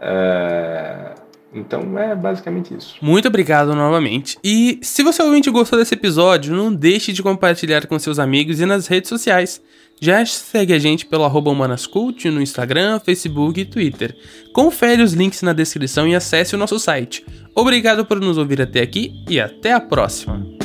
[0.00, 1.14] É...
[1.54, 2.96] Então é basicamente isso.
[3.00, 4.36] Muito obrigado novamente.
[4.42, 8.66] E se você realmente gostou desse episódio, não deixe de compartilhar com seus amigos e
[8.66, 9.62] nas redes sociais.
[10.04, 14.16] Já segue a gente pelo humanascult no Instagram, Facebook e Twitter.
[14.52, 17.24] Confere os links na descrição e acesse o nosso site.
[17.54, 20.61] Obrigado por nos ouvir até aqui e até a próxima!